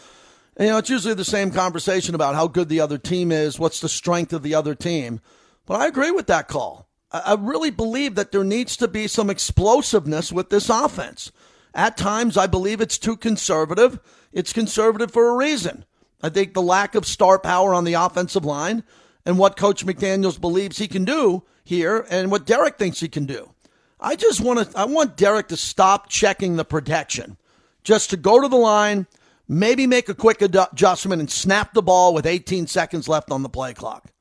[0.55, 3.59] And, you know, it's usually the same conversation about how good the other team is,
[3.59, 5.19] what's the strength of the other team.
[5.65, 6.87] But I agree with that call.
[7.11, 11.31] I, I really believe that there needs to be some explosiveness with this offense.
[11.73, 13.99] At times, I believe it's too conservative.
[14.31, 15.85] It's conservative for a reason.
[16.21, 18.83] I think the lack of star power on the offensive line
[19.25, 23.25] and what Coach McDaniels believes he can do here and what Derek thinks he can
[23.25, 23.53] do.
[23.99, 27.37] I just want to I want Derek to stop checking the protection.
[27.83, 29.07] Just to go to the line,
[29.47, 33.49] maybe make a quick adjustment and snap the ball with 18 seconds left on the
[33.49, 34.11] play clock.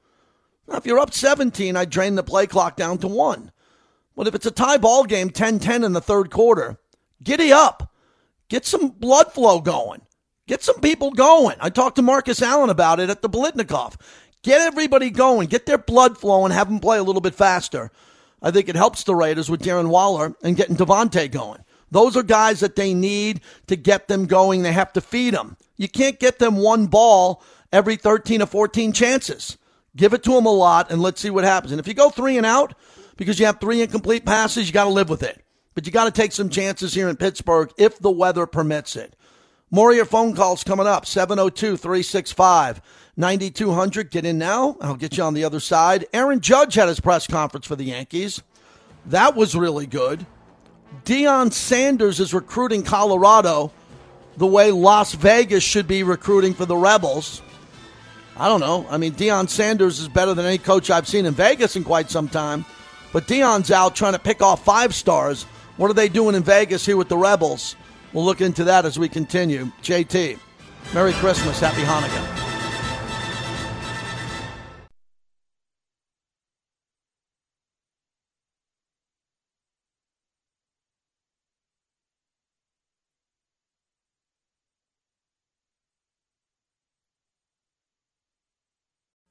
[0.68, 3.52] Now, if you're up 17, I drain the play clock down to 1.
[4.16, 6.78] But if it's a tie ball game 10-10 in the third quarter,
[7.22, 7.92] giddy up.
[8.48, 10.02] Get some blood flow going.
[10.46, 11.56] Get some people going.
[11.60, 13.94] I talked to Marcus Allen about it at the Biletnikoff.
[14.42, 15.48] Get everybody going.
[15.48, 16.52] Get their blood flowing.
[16.52, 17.90] Have them play a little bit faster.
[18.42, 21.64] I think it helps the Raiders with Darren Waller and getting Davante going.
[21.92, 24.62] Those are guys that they need to get them going.
[24.62, 25.57] They have to feed them.
[25.76, 29.59] You can't get them one ball every 13 or 14 chances.
[29.94, 31.70] Give it to them a lot and let's see what happens.
[31.70, 32.74] And if you go three and out
[33.16, 35.44] because you have three incomplete passes, you got to live with it.
[35.74, 39.14] But you got to take some chances here in Pittsburgh if the weather permits it.
[39.74, 42.82] More of your phone calls coming up 702 365
[43.16, 44.11] 9200.
[44.11, 44.76] Get in now.
[44.82, 46.04] I'll get you on the other side.
[46.12, 48.42] Aaron Judge had his press conference for the Yankees.
[49.06, 50.26] That was really good.
[51.06, 53.72] Deion Sanders is recruiting Colorado
[54.37, 57.40] the way Las Vegas should be recruiting for the Rebels.
[58.37, 58.87] I don't know.
[58.90, 62.11] I mean, Deion Sanders is better than any coach I've seen in Vegas in quite
[62.11, 62.66] some time.
[63.11, 65.44] But Deion's out trying to pick off five stars.
[65.78, 67.74] What are they doing in Vegas here with the Rebels?
[68.12, 69.66] We'll look into that as we continue.
[69.83, 70.38] JT,
[70.92, 71.59] Merry Christmas.
[71.59, 72.42] Happy Hanukkah.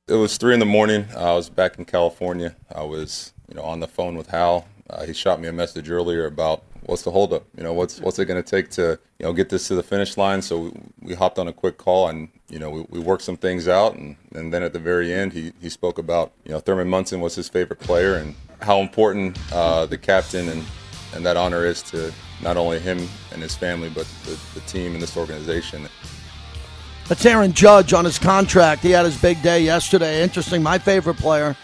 [0.08, 1.06] It was three in the morning.
[1.16, 2.56] I was back in California.
[2.70, 4.68] I was, you know, on the phone with Hal.
[4.90, 7.46] Uh, he shot me a message earlier about what's the holdup?
[7.58, 9.82] You know, what's what's it going to take to you know get this to the
[9.82, 10.42] finish line?
[10.42, 13.38] So we, we hopped on a quick call and you know we, we worked some
[13.38, 16.60] things out and, and then at the very end he, he spoke about you know
[16.60, 20.66] Thurman Munson was his favorite player and how important uh, the captain and
[21.16, 24.94] and that honor is to not only him and his family but the, the team
[24.94, 25.88] and this organization.
[27.08, 28.84] That's Aaron Judge on his contract.
[28.84, 30.22] He had his big day yesterday.
[30.22, 30.62] Interesting.
[30.62, 31.56] My favorite player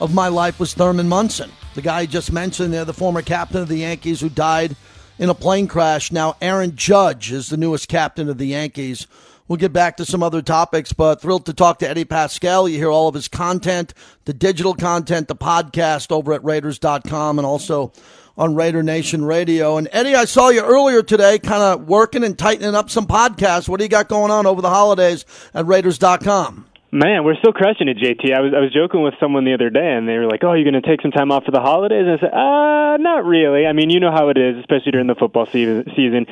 [0.00, 1.50] of my life was Thurman Munson.
[1.80, 4.76] The guy just mentioned there, the former captain of the Yankees who died
[5.18, 6.12] in a plane crash.
[6.12, 9.06] Now, Aaron Judge is the newest captain of the Yankees.
[9.48, 12.70] We'll get back to some other topics, but thrilled to talk to Eddie Paskal.
[12.70, 13.94] You hear all of his content,
[14.26, 17.94] the digital content, the podcast over at Raiders.com and also
[18.36, 19.78] on Raider Nation Radio.
[19.78, 23.70] And Eddie, I saw you earlier today kind of working and tightening up some podcasts.
[23.70, 26.69] What do you got going on over the holidays at Raiders.com?
[26.92, 28.34] Man, we're still crushing it, JT.
[28.34, 30.54] I was I was joking with someone the other day, and they were like, "Oh,
[30.54, 33.24] you're going to take some time off for the holidays?" And I said, "Uh, not
[33.24, 33.64] really.
[33.64, 35.86] I mean, you know how it is, especially during the football season.
[35.94, 36.26] Season,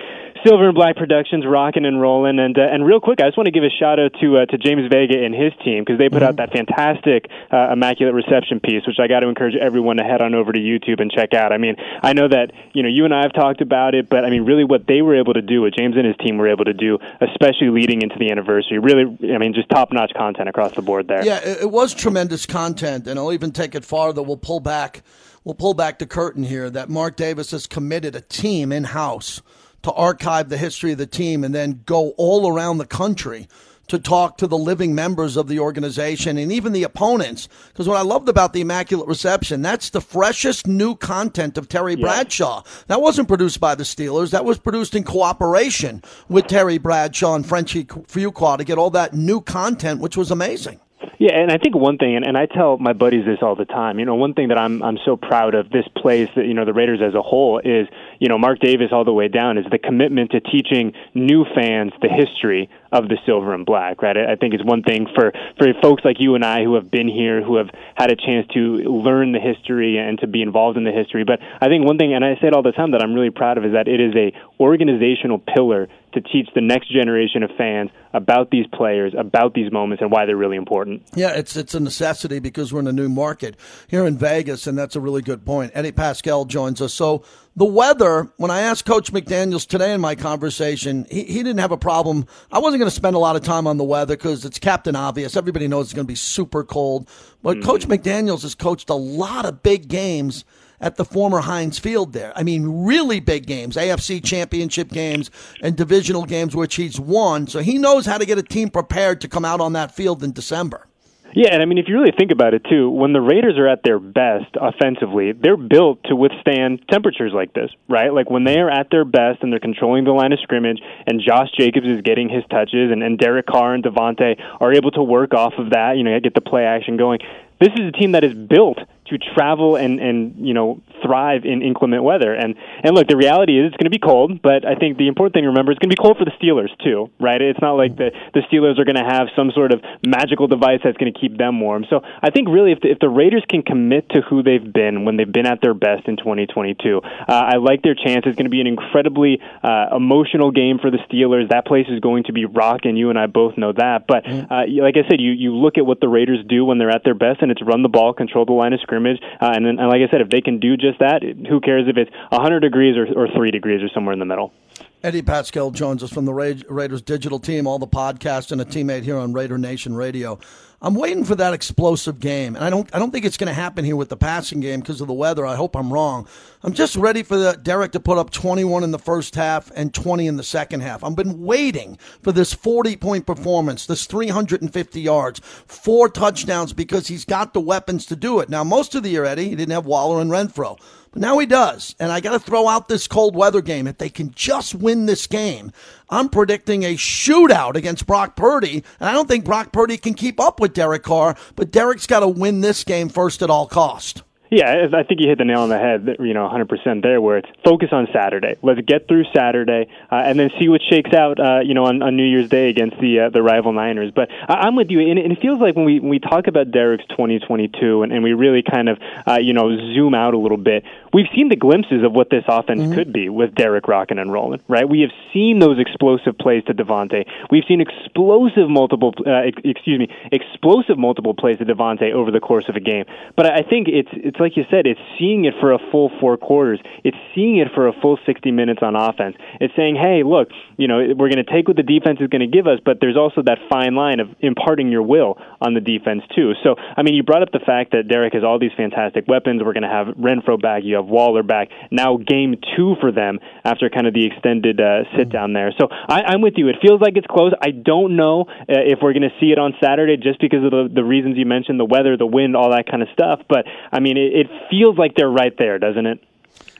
[0.45, 2.39] Silver and Black Productions rocking and rolling.
[2.39, 4.47] And uh, and real quick, I just want to give a shout out to uh,
[4.47, 6.29] to James Vega and his team because they put mm-hmm.
[6.29, 10.21] out that fantastic uh, immaculate reception piece, which I got to encourage everyone to head
[10.21, 11.53] on over to YouTube and check out.
[11.53, 14.25] I mean, I know that you know you and I have talked about it, but
[14.25, 16.49] I mean, really, what they were able to do, what James and his team were
[16.49, 20.49] able to do, especially leading into the anniversary, really, I mean, just top notch content
[20.49, 21.25] across the board there.
[21.25, 24.23] Yeah, it was tremendous content, and I'll even take it farther.
[24.23, 25.03] We'll pull back,
[25.45, 26.71] we'll pull back the curtain here.
[26.71, 29.43] That Mark Davis has committed a team in house
[29.83, 33.49] to archive the history of the team and then go all around the country
[33.89, 37.49] to talk to the living members of the organization and even the opponents.
[37.69, 41.95] Because what I loved about the Immaculate Reception, that's the freshest new content of Terry
[41.95, 42.03] yeah.
[42.03, 42.63] Bradshaw.
[42.87, 44.31] That wasn't produced by the Steelers.
[44.31, 49.15] That was produced in cooperation with Terry Bradshaw and Frenchie Fuqua to get all that
[49.15, 50.81] new content, which was amazing.
[51.19, 53.65] Yeah, and I think one thing, and, and I tell my buddies this all the
[53.65, 53.99] time.
[53.99, 56.65] You know, one thing that I'm I'm so proud of this place that you know
[56.65, 57.89] the Raiders as a whole is
[58.21, 61.93] you know Mark Davis all the way down is the commitment to teaching new fans
[62.01, 64.03] the history of the silver and black.
[64.03, 66.91] Right, I, think it's one thing for for folks like you and I who have
[66.91, 70.77] been here, who have had a chance to learn the history and to be involved
[70.77, 71.25] in the history.
[71.25, 73.31] But I think one thing, and I say it all the time, that I'm really
[73.31, 77.51] proud of is that it is a organizational pillar to teach the next generation of
[77.57, 81.03] fans about these players, about these moments, and why they're really important.
[81.15, 83.57] Yeah, it's it's a necessity because we're in a new market
[83.89, 85.73] here in Vegas, and that's a really good point.
[85.75, 86.95] Eddie Paskal joins us.
[86.95, 87.23] So
[87.59, 91.73] the weather, when I asked Coach McDaniels today in my conversation, he, he didn't have
[91.73, 92.25] a problem.
[92.53, 94.95] I wasn't going to spend a lot of time on the weather because it's Captain
[94.95, 95.37] Obvious.
[95.37, 97.09] Everybody knows it's going to be super cold.
[97.43, 97.69] But mm-hmm.
[97.69, 100.45] Coach McDaniels has coached a lot of big games
[100.81, 102.33] at the former Heinz Field there.
[102.37, 105.29] I mean, really big games, AFC championship games
[105.61, 107.49] and divisional games, which he's won.
[107.49, 110.23] So he knows how to get a team prepared to come out on that field
[110.23, 110.88] in December.
[111.35, 113.69] Yeah, and I mean, if you really think about it too, when the Raiders are
[113.69, 118.13] at their best offensively, they're built to withstand temperatures like this, right?
[118.13, 121.21] Like when they are at their best and they're controlling the line of scrimmage, and
[121.21, 125.03] Josh Jacobs is getting his touches, and, and Derek Carr and Davante are able to
[125.03, 127.21] work off of that, you know, get the play action going.
[127.61, 128.79] This is a team that is built
[129.11, 132.35] to travel and and you know thrive in inclement weather.
[132.35, 135.09] And and look, the reality is it's going to be cold, but I think the
[135.09, 137.41] important thing to remember is it's going to be cold for the Steelers too, right?
[137.41, 140.81] It's not like the the Steelers are going to have some sort of magical device
[140.85, 141.87] that's going to keep them warm.
[141.89, 145.05] So I think really if the, if the Raiders can commit to who they've been
[145.05, 148.25] when they've been at their best in 2022, uh, I like their chance.
[148.27, 151.49] It's going to be an incredibly uh, emotional game for the Steelers.
[151.49, 152.97] That place is going to be rocking.
[152.97, 154.07] You and I both know that.
[154.07, 154.53] But mm-hmm.
[154.53, 157.05] uh, like I said, you you look at what the Raiders do when they're at
[157.05, 159.21] their best, and it's run the ball, control the line of scrimmage scrimmage.
[159.41, 161.87] Uh, and then, and like I said, if they can do just that, who cares
[161.89, 164.53] if it's 100 degrees or, or three degrees or somewhere in the middle.
[165.01, 169.05] Eddie Paskal joins us from the Raiders digital team, all the podcasts, and a teammate
[169.05, 170.41] here on Raider Nation Radio.
[170.83, 173.55] I'm waiting for that explosive game, and I don't I don't think it's going to
[173.55, 175.47] happen here with the passing game because of the weather.
[175.47, 176.27] I hope I'm wrong.
[176.65, 179.95] I'm just ready for the Derek to put up 21 in the first half and
[179.95, 181.05] 20 in the second half.
[181.05, 187.25] I've been waiting for this 40 point performance, this 350 yards, four touchdowns because he's
[187.25, 188.49] got the weapons to do it.
[188.49, 190.77] Now, most of the year, Eddie, he didn't have Waller and Renfrow.
[191.19, 191.97] Now he does.
[191.99, 193.89] And I got to throw out this cold weather game.
[193.89, 195.73] If they can just win this game,
[196.09, 198.85] I'm predicting a shootout against Brock Purdy.
[199.01, 202.21] And I don't think Brock Purdy can keep up with Derek Carr, but Derek's got
[202.21, 204.23] to win this game first at all cost.
[204.51, 206.17] Yeah, I think you hit the nail on the head.
[206.19, 207.21] You know, 100% there.
[207.21, 208.57] Where it's focus on Saturday.
[208.63, 211.39] Let's get through Saturday, uh, and then see what shakes out.
[211.39, 214.11] Uh, you know, on, on New Year's Day against the uh, the rival Niners.
[214.15, 216.47] But I, I'm with you, and it, it feels like when we when we talk
[216.47, 220.39] about Derek's 2022, and, and we really kind of uh, you know zoom out a
[220.39, 222.95] little bit, we've seen the glimpses of what this offense mm-hmm.
[222.95, 224.61] could be with Derek rocking and rolling.
[224.67, 224.89] Right?
[224.89, 227.27] We have seen those explosive plays to Davante.
[227.51, 232.65] We've seen explosive multiple, uh, excuse me, explosive multiple plays to Davante over the course
[232.69, 233.05] of a game.
[233.37, 236.11] But I think it's it's it's like you said, it's seeing it for a full
[236.21, 236.79] four quarters.
[237.03, 239.37] It's seeing it for a full 60 minutes on offense.
[239.61, 242.47] It's saying, hey, look, you know, we're going to take what the defense is going
[242.47, 245.81] to give us, but there's also that fine line of imparting your will on the
[245.81, 246.53] defense too.
[246.63, 249.61] So, I mean, you brought up the fact that Derek has all these fantastic weapons.
[249.65, 250.85] We're going to have Renfrow back.
[250.85, 251.69] You have Waller back.
[251.91, 255.75] Now, game two for them after kind of the extended uh, sit down there.
[255.79, 256.69] So, I, am with you.
[256.69, 257.53] It feels like it's close.
[257.61, 260.71] I don't know uh, if we're going to see it on Saturday just because of
[260.71, 263.41] the, the reasons you mentioned the weather, the wind, all that kind of stuff.
[263.49, 266.21] But, I mean, it, it feels like they're right there, doesn't it?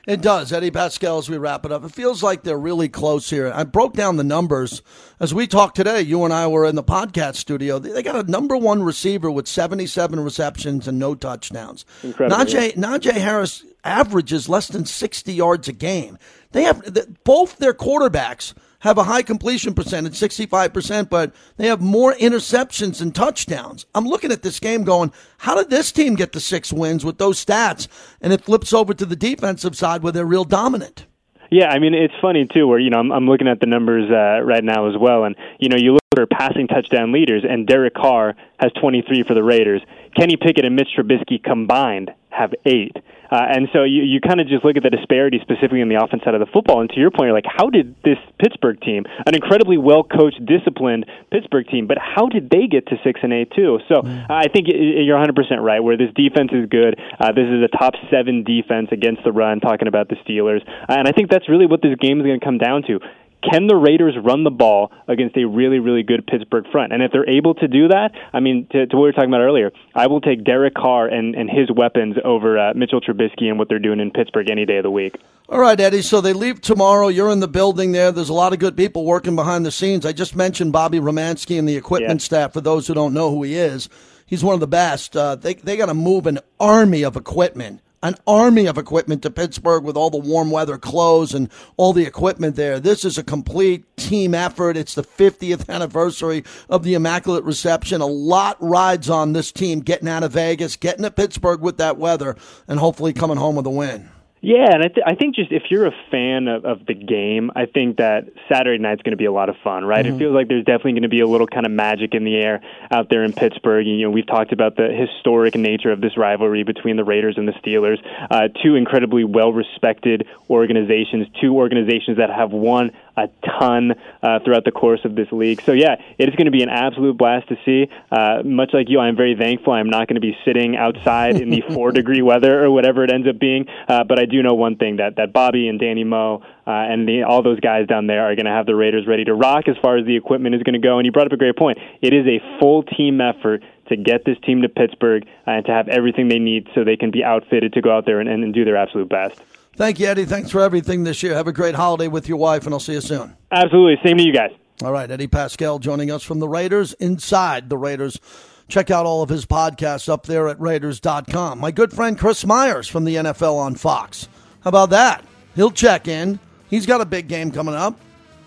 [0.07, 1.19] It does, Eddie Paskal.
[1.19, 3.51] As we wrap it up, it feels like they're really close here.
[3.53, 4.81] I broke down the numbers
[5.19, 6.01] as we talked today.
[6.01, 7.77] You and I were in the podcast studio.
[7.77, 11.85] They got a number one receiver with seventy-seven receptions and no touchdowns.
[12.01, 12.43] Incredible.
[12.43, 16.17] Najee, Najee Harris averages less than sixty yards a game.
[16.53, 16.81] They have
[17.23, 23.13] both their quarterbacks have a high completion percentage, 65%, but they have more interceptions and
[23.13, 23.85] touchdowns.
[23.93, 27.17] I'm looking at this game going, how did this team get the six wins with
[27.17, 27.87] those stats?
[28.21, 31.05] And it flips over to the defensive side where they're real dominant.
[31.51, 32.67] Yeah, I mean it's funny too.
[32.67, 35.35] Where you know I'm, I'm looking at the numbers uh, right now as well, and
[35.57, 39.33] you know you look at our passing touchdown leaders, and Derek Carr has 23 for
[39.33, 39.81] the Raiders.
[40.15, 42.95] Kenny Pickett and Mitch Trubisky combined have eight.
[43.31, 46.01] Uh, and so you, you kind of just look at the disparity specifically in the
[46.01, 46.81] offense side of the football.
[46.81, 50.43] And to your point, you're like, how did this Pittsburgh team, an incredibly well coached,
[50.45, 53.79] disciplined Pittsburgh team, but how did they get to six and eight too?
[53.87, 54.25] So mm.
[54.29, 55.79] I think you're 100 percent right.
[55.79, 59.59] Where this defense is good, uh, this is a top seven defense against the run.
[59.59, 62.45] Talking about the Steelers, and I think that's really what this game is going to
[62.45, 62.99] come down to
[63.41, 66.93] can the Raiders run the ball against a really, really good Pittsburgh front?
[66.93, 69.29] And if they're able to do that, I mean, to, to what we were talking
[69.29, 73.45] about earlier, I will take Derek Carr and, and his weapons over uh, Mitchell Trubisky
[73.45, 75.15] and what they're doing in Pittsburgh any day of the week.
[75.47, 76.03] All right, Eddie.
[76.03, 77.07] So they leave tomorrow.
[77.07, 78.11] You're in the building there.
[78.11, 80.05] There's a lot of good people working behind the scenes.
[80.05, 82.25] I just mentioned Bobby Romanski and the equipment yeah.
[82.25, 82.53] staff.
[82.53, 83.89] For those who don't know who he is,
[84.27, 85.17] he's one of the best.
[85.17, 89.29] Uh, they they got to move an army of equipment an army of equipment to
[89.29, 92.79] Pittsburgh with all the warm weather clothes and all the equipment there.
[92.79, 94.77] This is a complete team effort.
[94.77, 98.01] It's the 50th anniversary of the Immaculate Reception.
[98.01, 101.97] A lot rides on this team getting out of Vegas, getting to Pittsburgh with that
[101.97, 102.35] weather,
[102.67, 104.09] and hopefully coming home with a win.
[104.41, 107.51] Yeah, and I, th- I think just if you're a fan of, of the game,
[107.55, 110.05] I think that Saturday night's going to be a lot of fun, right?
[110.05, 110.15] Mm-hmm.
[110.15, 112.37] It feels like there's definitely going to be a little kind of magic in the
[112.37, 113.85] air out there in Pittsburgh.
[113.85, 117.47] You know, we've talked about the historic nature of this rivalry between the Raiders and
[117.47, 117.97] the Steelers,
[118.31, 122.91] uh, two incredibly well-respected organizations, two organizations that have won
[123.23, 123.29] a
[123.59, 125.61] ton uh, throughout the course of this league.
[125.61, 127.89] So yeah, it is going to be an absolute blast to see.
[128.11, 131.49] Uh, much like you, I'm very thankful I'm not going to be sitting outside in
[131.49, 133.67] the four degree weather or whatever it ends up being.
[133.87, 137.07] Uh, but I do know one thing that that Bobby and Danny Moe uh, and
[137.07, 139.67] the, all those guys down there are going to have the Raiders ready to rock
[139.67, 140.99] as far as the equipment is going to go.
[140.99, 141.79] And you brought up a great point.
[142.01, 145.71] It is a full team effort to get this team to Pittsburgh uh, and to
[145.71, 148.53] have everything they need so they can be outfitted to go out there and, and
[148.53, 149.41] do their absolute best.
[149.79, 150.25] Thank you, Eddie.
[150.25, 151.33] Thanks for everything this year.
[151.35, 153.37] Have a great holiday with your wife, and I'll see you soon.
[153.49, 153.97] Absolutely.
[154.03, 154.51] Same to you guys.
[154.83, 158.19] All right, Eddie Paskal joining us from the Raiders, inside the Raiders.
[158.67, 161.59] Check out all of his podcasts up there at Raiders.com.
[161.59, 164.27] My good friend Chris Myers from the NFL on Fox.
[164.65, 165.23] How about that?
[165.55, 166.41] He'll check in.
[166.69, 167.97] He's got a big game coming up.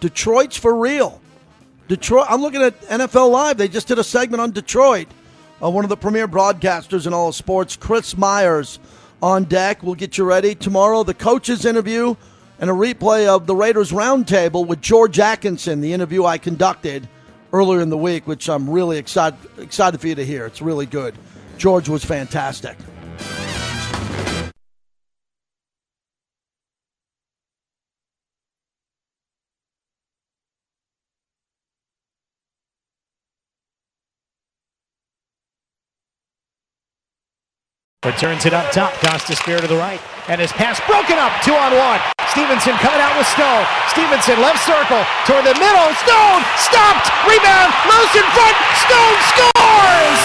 [0.01, 1.19] Detroit's for real.
[1.89, 2.27] Detroit.
[2.29, 3.57] I'm looking at NFL Live.
[3.57, 5.09] They just did a segment on Detroit.
[5.63, 8.79] Uh, one of the premier broadcasters in all of sports, Chris Myers
[9.23, 9.83] on deck.
[9.83, 10.55] We'll get you ready.
[10.55, 12.17] Tomorrow, the coaches interview
[12.59, 17.09] and a replay of the Raiders roundtable with George Atkinson, the interview I conducted
[17.53, 20.47] earlier in the week, which I'm really excited excited for you to hear.
[20.47, 21.15] It's really good.
[21.57, 22.77] George was fantastic.
[38.03, 38.91] But turns it up top.
[38.99, 40.03] Costa Spear to the right.
[40.27, 41.31] And his pass broken up.
[41.47, 42.03] Two on one.
[42.35, 43.63] Stephenson coming out with Stone.
[43.95, 45.87] Stephenson left circle toward the middle.
[46.03, 47.07] Stone stopped.
[47.31, 47.71] Rebound.
[47.87, 48.59] Loose in front.
[48.83, 50.21] Stone scores.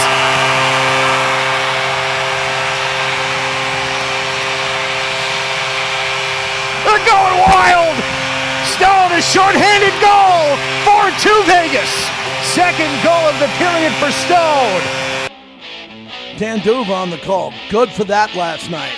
[6.81, 7.93] They're going wild.
[8.73, 10.57] Stone a short-handed goal.
[10.81, 11.93] 4-2 Vegas.
[12.41, 14.81] Second goal of the period for Stone.
[16.37, 17.51] Dan D'Uva on the call.
[17.69, 18.93] Good for that last night.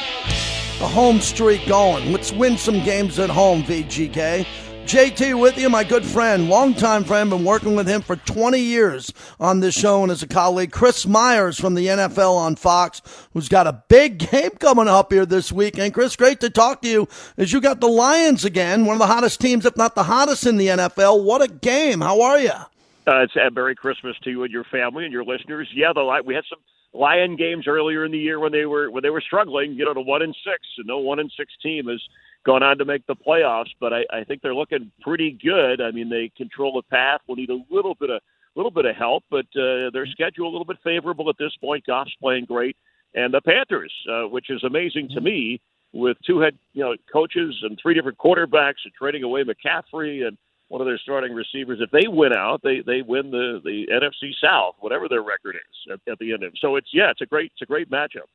[0.80, 2.12] The home streak going.
[2.12, 4.45] Let's win some games at home, VGK.
[4.86, 9.13] JT with you, my good friend, longtime friend, been working with him for 20 years
[9.39, 10.71] on this show and as a colleague.
[10.71, 13.02] Chris Myers from the NFL on Fox,
[13.34, 15.93] who's got a big game coming up here this weekend.
[15.93, 19.08] Chris, great to talk to you as you got the Lions again, one of the
[19.08, 21.23] hottest teams, if not the hottest in the NFL.
[21.23, 22.02] What a game.
[22.02, 22.49] How are you?
[22.49, 25.69] Uh, it's a Merry Christmas to you and your family and your listeners.
[25.73, 26.60] Yeah, the we had some
[26.93, 29.93] Lion games earlier in the year when they were when they were struggling, you know,
[29.93, 32.02] to one and six, and no one and six team has
[32.45, 33.69] gone on to make the playoffs.
[33.80, 35.82] But I, I think they're looking pretty good.
[35.82, 37.21] I mean, they control the path.
[37.28, 38.21] We'll need a little bit of
[38.56, 41.86] little bit of help, but uh, their schedule a little bit favorable at this point.
[41.86, 42.75] Goff's playing great,
[43.13, 45.62] and the Panthers, uh, which is amazing to me,
[45.94, 50.37] with two head you know coaches and three different quarterbacks and trading away McCaffrey and
[50.69, 51.79] one of their starting receivers.
[51.81, 55.93] If they win out, they they win the the NFC South, whatever their record is
[55.93, 56.59] at, at the end of it.
[56.61, 58.29] So it's yeah, it's a great it's a great matchup.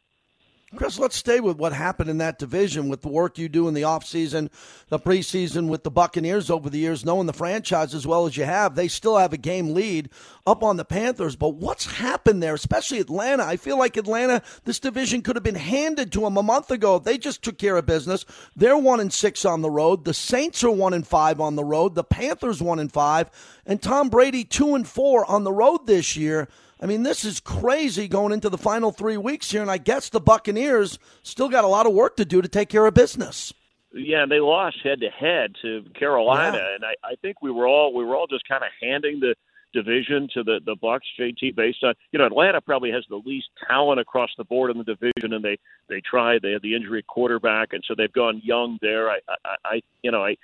[0.75, 3.75] Chris, let's stay with what happened in that division with the work you do in
[3.75, 4.51] the offseason,
[4.89, 8.45] the preseason with the Buccaneers over the years, knowing the franchise as well as you
[8.45, 8.75] have.
[8.75, 10.11] They still have a game lead
[10.47, 13.45] up on the Panthers, but what's happened there, especially Atlanta?
[13.45, 16.99] I feel like Atlanta, this division could have been handed to them a month ago.
[16.99, 18.25] They just took care of business.
[18.57, 20.05] They're one and six on the road.
[20.05, 21.95] The Saints are one and five on the road.
[21.95, 23.31] The Panthers one and five,
[23.67, 26.49] and Tom Brady two and four on the road this year.
[26.85, 30.11] I mean, this is crazy going into the final three weeks here, and I guess
[30.11, 33.55] the Buccaneers still got a lot of work to do to take care of business.
[33.95, 36.75] Yeah, and they lost head to head to Carolina, yeah.
[36.75, 39.35] and I, I think we were all we were all just kind of handing the
[39.73, 41.07] division to the the Bucks.
[41.19, 44.77] JT based on you know Atlanta probably has the least talent across the board in
[44.77, 45.57] the division, and they
[45.89, 49.09] they tried they had the injury quarterback, and so they've gone young there.
[49.09, 50.37] I I, I you know I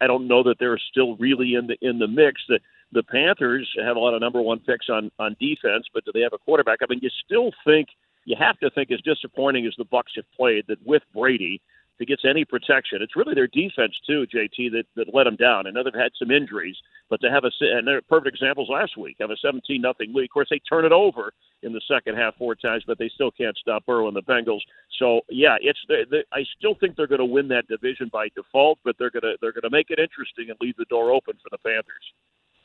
[0.00, 2.42] I don't know that they're still really in the in the mix.
[2.50, 2.60] That
[2.92, 6.20] the Panthers have a lot of number one picks on on defense, but do they
[6.20, 6.78] have a quarterback?
[6.82, 7.88] I mean, you still think
[8.24, 11.60] you have to think as disappointing as the Bucks have played that with Brady,
[11.98, 15.66] he gets any protection, it's really their defense too, JT, that that let them down.
[15.66, 16.76] I know they've had some injuries,
[17.08, 20.24] but to have a and they're perfect examples last week have a 17 nothing lead.
[20.24, 21.32] Of course, they turn it over
[21.62, 24.60] in the second half four times, but they still can't stop Burrow and the Bengals.
[24.98, 28.28] So yeah, it's the, the, I still think they're going to win that division by
[28.36, 31.12] default, but they're going to they're going to make it interesting and leave the door
[31.12, 32.12] open for the Panthers.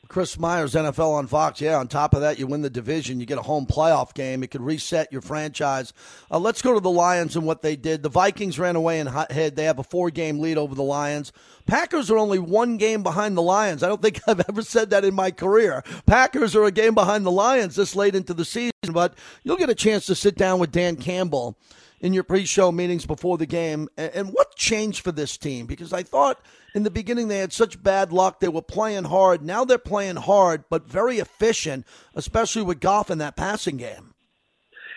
[0.08, 1.60] Chris Myers, NFL on Fox.
[1.60, 3.18] Yeah, on top of that, you win the division.
[3.18, 4.42] You get a home playoff game.
[4.42, 5.92] It could reset your franchise.
[6.30, 8.02] Uh, let's go to the Lions and what they did.
[8.02, 9.56] The Vikings ran away and head.
[9.56, 11.32] They have a four game lead over the Lions.
[11.66, 13.82] Packers are only one game behind the Lions.
[13.82, 15.82] I don't think I've ever said that in my career.
[16.04, 19.70] Packers are a game behind the Lions this late into the season, but you'll get
[19.70, 21.56] a chance to sit down with Dan Campbell
[22.00, 23.88] in your pre-show meetings before the game.
[23.96, 25.66] And what changed for this team?
[25.66, 26.40] Because I thought
[26.74, 28.40] in the beginning they had such bad luck.
[28.40, 29.42] They were playing hard.
[29.42, 34.14] Now they're playing hard, but very efficient, especially with Goff in that passing game.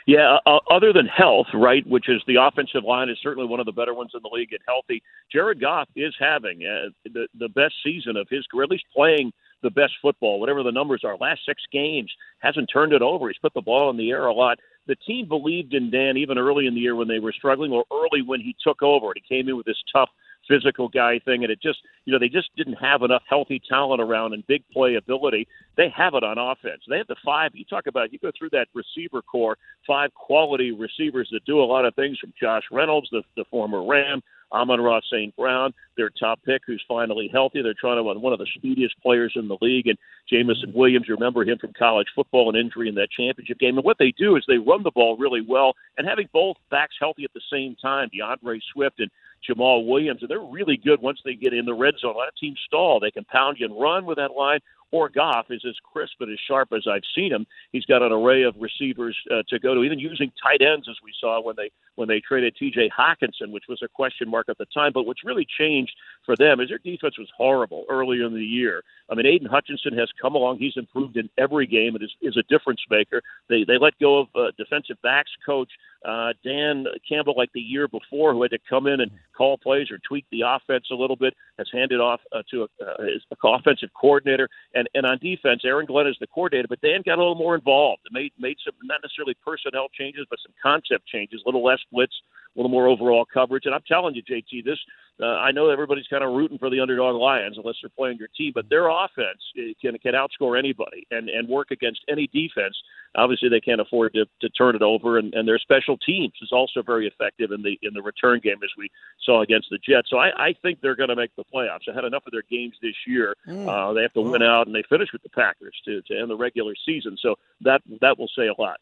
[0.07, 3.65] Yeah, uh, other than health, right, which is the offensive line is certainly one of
[3.65, 5.01] the better ones in the league at healthy.
[5.32, 9.32] Jared Goff is having uh, the the best season of his career, at least playing
[9.63, 11.17] the best football, whatever the numbers are.
[11.17, 13.30] Last six games hasn't turned it over.
[13.30, 16.38] He's put the ball in the air a lot the team believed in Dan even
[16.38, 19.36] early in the year when they were struggling, or early when he took over he
[19.36, 20.09] came in with this tough
[20.48, 24.02] physical guy thing, and it just you know they just didn't have enough healthy talent
[24.02, 25.48] around and big play ability.
[25.78, 26.84] They have it on offense.
[26.89, 27.52] They have the five.
[27.54, 31.66] You talk about you go through that receiver corps, five quality receivers that do a
[31.66, 34.22] lot of things from Josh Reynolds, the, the former Ram,
[34.56, 35.36] Amon-Ra St.
[35.36, 37.62] Brown, their top pick, who's finally healthy.
[37.62, 39.97] They're trying to run one of the speediest players in the league, and
[40.30, 41.06] Jameson Williams.
[41.08, 43.78] You remember him from college football and injury in that championship game.
[43.78, 46.95] And what they do is they run the ball really well, and having both backs
[46.99, 49.12] healthy at the same time, DeAndre Swift and
[49.47, 52.16] Jamaal Williams, and they're really good once they get in the red zone.
[52.16, 52.99] A lot of teams stall.
[52.99, 54.60] They can pound you and run with that line,
[54.91, 57.45] or Goff is as crisp and as sharp as I've seen him.
[57.71, 60.95] He's got an array of receivers uh, to go to, even using tight ends as
[61.03, 62.91] we saw when they when they traded T.J.
[62.97, 64.91] Hockenson, which was a question mark at the time.
[64.93, 65.93] But what's really changed
[66.26, 68.84] for them is their defense was horrible earlier in the year.
[69.09, 72.38] I mean, Aidan Hutchinson has come along; he's improved in every game and is, is
[72.38, 73.21] a difference maker.
[73.49, 75.71] They they let go of uh, defensive backs coach
[76.05, 79.89] uh, Dan Campbell, like the year before, who had to come in and call plays
[79.89, 83.23] or tweak the offense a little bit, has handed off uh, to a, uh, his
[83.43, 84.47] offensive coordinator.
[84.76, 87.55] And and on defense, Aaron Glenn is the coordinator, but Dan got a little more
[87.55, 88.03] involved.
[88.11, 92.13] Made made some not necessarily personnel changes, but some concept changes, a little less blitz,
[92.56, 93.66] a little more overall coverage.
[93.66, 94.80] And I'm telling you, JT, this
[95.22, 98.28] uh, I know everybody's kind of rooting for the underdog Lions unless they're playing your
[98.36, 99.39] team, but their offense
[99.82, 102.76] can can outscore anybody and and work against any defense.
[103.16, 106.51] Obviously, they can't afford to, to turn it over, and, and their special teams is
[106.51, 108.89] also very effective in the in the return game as we
[109.24, 110.10] saw against the Jets.
[110.10, 111.88] So I, I think they're going to make the playoffs.
[111.89, 113.36] I had enough of their games this year.
[113.47, 113.70] Mm.
[113.70, 116.30] Uh, they have to win out, and they finish with the Packers to to end
[116.30, 117.16] the regular season.
[117.22, 118.82] So that that will say a lot.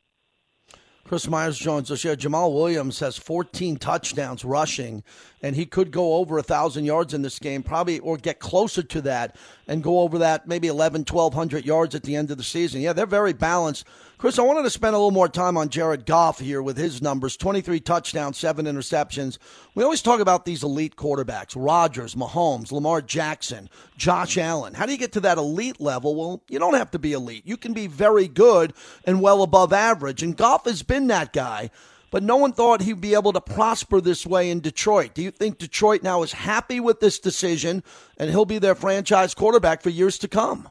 [1.05, 2.03] Chris Myers joins us.
[2.03, 5.03] Yeah, Jamaal Williams has 14 touchdowns rushing,
[5.43, 8.81] and he could go over a thousand yards in this game, probably or get closer
[8.81, 9.35] to that,
[9.67, 12.79] and go over that maybe 11, 1200 yards at the end of the season.
[12.79, 13.85] Yeah, they're very balanced.
[14.17, 17.01] Chris, I wanted to spend a little more time on Jared Goff here with his
[17.01, 19.37] numbers 23 touchdowns, seven interceptions.
[19.75, 24.75] We always talk about these elite quarterbacks Rodgers, Mahomes, Lamar Jackson, Josh Allen.
[24.75, 26.15] How do you get to that elite level?
[26.15, 27.45] Well, you don't have to be elite.
[27.45, 28.71] You can be very good
[29.03, 30.23] and well above average.
[30.23, 31.69] And Goff has been that guy
[32.13, 35.15] but no one thought he'd be able to prosper this way in Detroit.
[35.15, 37.83] Do you think Detroit now is happy with this decision
[38.17, 40.69] and he'll be their franchise quarterback for years to come?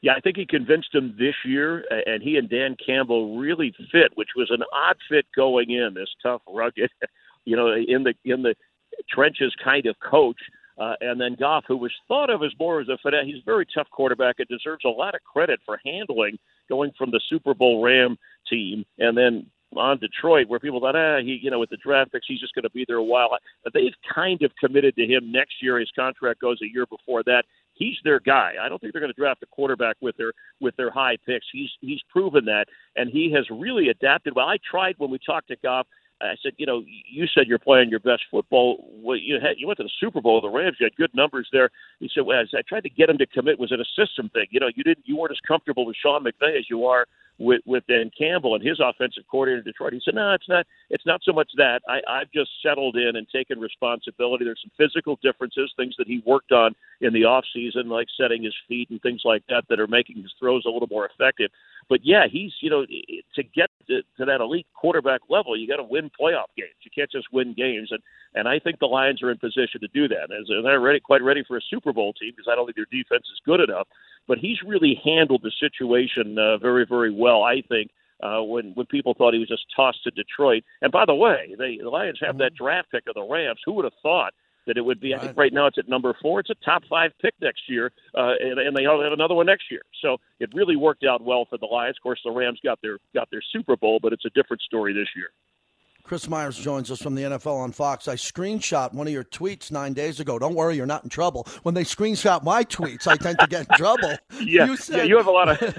[0.00, 4.12] Yeah, I think he convinced him this year, and he and Dan Campbell really fit,
[4.14, 5.92] which was an odd fit going in.
[5.92, 6.88] This tough, rugged,
[7.44, 8.54] you know, in the in the
[9.10, 10.38] trenches kind of coach,
[10.78, 13.26] uh, and then Goff, who was thought of as more as a finesse.
[13.26, 17.10] He's a very tough quarterback It deserves a lot of credit for handling going from
[17.10, 18.16] the Super Bowl Ram
[18.48, 22.12] team and then on Detroit, where people thought, ah, he, you know, with the draft
[22.12, 23.30] picks, he's just going to be there a while.
[23.62, 25.78] But they've kind of committed to him next year.
[25.78, 27.44] His contract goes a year before that.
[27.74, 28.54] He's their guy.
[28.60, 31.46] I don't think they're going to draft a quarterback with their with their high picks.
[31.52, 32.66] He's he's proven that,
[32.96, 34.34] and he has really adapted.
[34.34, 35.86] Well, I tried when we talked to Goff.
[36.20, 38.90] I said, you know, you said you're playing your best football.
[38.90, 40.40] Well, you had you went to the Super Bowl.
[40.40, 41.70] The Rams, you had good numbers there.
[42.00, 43.60] He said, well, I tried to get him to commit.
[43.60, 44.46] Was it a system thing?
[44.50, 47.06] You know, you didn't, you weren't as comfortable with Sean McVay as you are
[47.38, 49.92] with with Dan Campbell and his offensive coordinator in Detroit.
[49.92, 50.66] He said, "No, it's not.
[50.90, 51.80] It's not so much that.
[51.88, 54.44] I, I've just settled in and taken responsibility.
[54.44, 58.42] There's some physical differences, things that he worked on in the off season, like setting
[58.42, 61.50] his feet and things like that, that are making his throws a little more effective.
[61.88, 65.76] But yeah, he's you know to get to, to that elite quarterback level, you got
[65.76, 66.74] to win playoff games.
[66.82, 68.02] You can't just win games, and
[68.34, 70.30] and I think the Lions are in position to do that.
[70.32, 72.86] As they're ready, quite ready for a Super Bowl team because I don't think their
[72.90, 73.86] defense is good enough
[74.28, 77.42] but he's really handled the situation uh, very, very well.
[77.42, 77.90] I think
[78.22, 80.62] uh, when when people thought he was just tossed to Detroit.
[80.82, 83.60] And by the way, they, the Lions have that draft pick of the Rams.
[83.64, 84.34] Who would have thought?
[84.66, 85.12] That it would be.
[85.12, 85.22] Right.
[85.22, 86.40] I think right now it's at number four.
[86.40, 89.70] It's a top five pick next year, uh, and, and they have another one next
[89.70, 89.80] year.
[90.02, 91.96] So it really worked out well for the Lions.
[91.96, 94.92] Of course, the Rams got their got their Super Bowl, but it's a different story
[94.92, 95.30] this year.
[96.08, 98.08] Chris Myers joins us from the NFL on Fox.
[98.08, 100.38] I screenshot one of your tweets nine days ago.
[100.38, 101.46] Don't worry, you're not in trouble.
[101.64, 104.16] When they screenshot my tweets, I tend to get in trouble.
[104.40, 105.78] yeah, you said, yeah, you have a lot of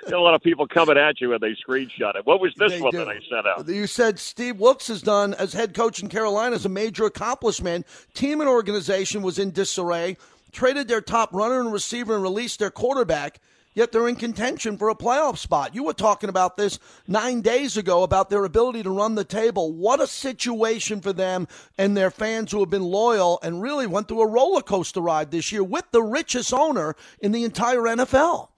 [0.06, 2.24] a lot of people coming at you when they screenshot it.
[2.24, 2.96] What was this one do.
[2.96, 3.68] that I sent out?
[3.68, 7.86] You said Steve Wilks has done as head coach in Carolina is a major accomplishment.
[8.14, 10.16] Team and organization was in disarray.
[10.50, 13.38] Traded their top runner and receiver and released their quarterback
[13.78, 15.72] yet they're in contention for a playoff spot.
[15.72, 19.72] You were talking about this nine days ago about their ability to run the table.
[19.72, 21.46] What a situation for them
[21.78, 25.30] and their fans who have been loyal and really went through a roller coaster ride
[25.30, 28.48] this year with the richest owner in the entire NFL.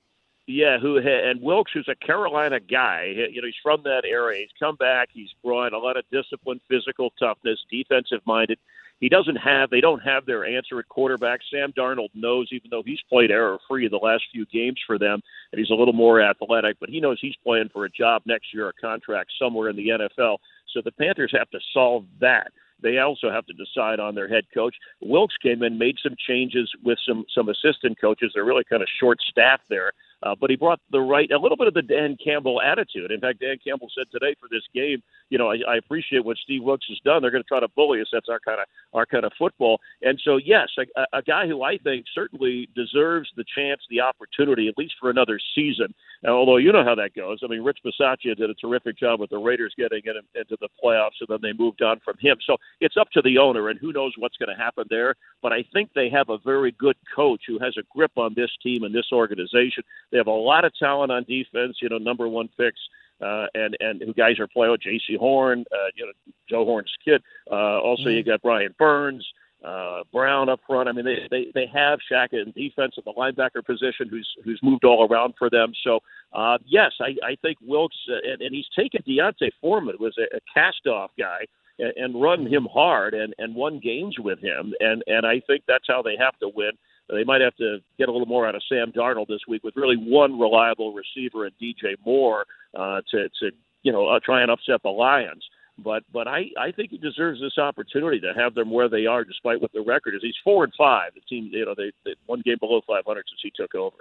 [0.47, 4.41] Yeah, who and Wilks, who's a Carolina guy, you know, he's from that area.
[4.41, 5.11] He's come back.
[5.13, 8.59] He's brought a lot of discipline, physical toughness, defensive minded
[9.01, 11.41] he doesn't have they don't have their answer at quarterback.
[11.51, 15.21] Sam Darnold knows, even though he's played error free the last few games for them,
[15.53, 18.55] and he's a little more athletic, but he knows he's playing for a job next
[18.55, 20.39] year, a contract somewhere in the NFL.
[20.73, 22.53] So the Panthers have to solve that.
[22.83, 24.75] They also have to decide on their head coach.
[25.01, 28.33] Wilks came in, made some changes with some some assistant coaches.
[28.35, 29.93] They're really kind of short staffed there.
[30.23, 33.11] Uh, but he brought the right, a little bit of the Dan Campbell attitude.
[33.11, 36.37] In fact, Dan Campbell said today for this game, you know, I, I appreciate what
[36.37, 37.23] Steve Wilks has done.
[37.23, 38.09] They're going to try to bully us.
[38.13, 39.81] That's our kind of our kind of football.
[40.03, 44.69] And so, yes, a, a guy who I think certainly deserves the chance, the opportunity,
[44.69, 45.95] at least for another season.
[46.23, 47.41] Now, although you know how that goes.
[47.43, 50.69] I mean, Rich Bisaccia did a terrific job with the Raiders getting in, into the
[50.83, 52.37] playoffs, and then they moved on from him.
[52.47, 55.15] So it's up to the owner, and who knows what's going to happen there.
[55.43, 58.51] But I think they have a very good coach who has a grip on this
[58.63, 59.83] team and this organization.
[60.13, 61.79] They have a lot of talent on defense.
[61.81, 62.81] You know, number one picks.
[63.23, 66.13] Uh, and and who guys are playing with Jaycee Horn, uh, you know
[66.49, 67.23] Joe Horn's kid.
[67.51, 68.13] Uh, also, mm-hmm.
[68.13, 69.31] you got Brian Burns,
[69.65, 70.89] uh, Brown up front.
[70.89, 74.61] I mean, they they they have Shaq in defense at the linebacker position, who's who's
[74.63, 75.73] moved all around for them.
[75.85, 76.01] So
[76.33, 80.37] uh, yes, I I think Wilks uh, and, and he's taken D'Onta Foreman was a,
[80.37, 81.47] a cast off guy
[81.79, 85.65] and, and run him hard and and won games with him, and and I think
[85.69, 86.73] that's how they have to win.
[87.09, 89.75] They might have to get a little more out of Sam Darnold this week with
[89.77, 93.51] really one reliable receiver and DJ Moore uh, to to
[93.83, 95.45] you know uh, try and upset the Lions.
[95.83, 99.25] But but I I think he deserves this opportunity to have them where they are,
[99.25, 100.23] despite what the record is.
[100.23, 101.15] He's four and five.
[101.15, 103.97] The team you know they, they one game below 500 since he took over.